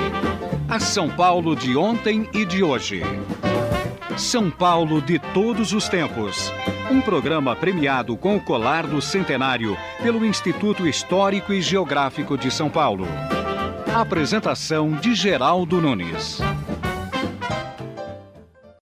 A 0.67 0.81
São 0.81 1.09
Paulo 1.09 1.55
de 1.55 1.77
ontem 1.77 2.27
e 2.33 2.43
de 2.43 2.61
hoje. 2.61 3.03
São 4.17 4.51
Paulo 4.51 5.01
de 5.01 5.17
Todos 5.17 5.71
os 5.71 5.87
Tempos. 5.87 6.51
Um 6.91 6.99
programa 6.99 7.55
premiado 7.55 8.17
com 8.17 8.35
o 8.35 8.41
colar 8.41 8.85
do 8.85 9.01
centenário 9.01 9.77
pelo 10.03 10.25
Instituto 10.25 10.85
Histórico 10.85 11.53
e 11.53 11.61
Geográfico 11.61 12.37
de 12.37 12.51
São 12.51 12.69
Paulo. 12.69 13.07
Apresentação 13.95 14.91
de 14.91 15.15
Geraldo 15.15 15.79
Nunes. 15.79 16.41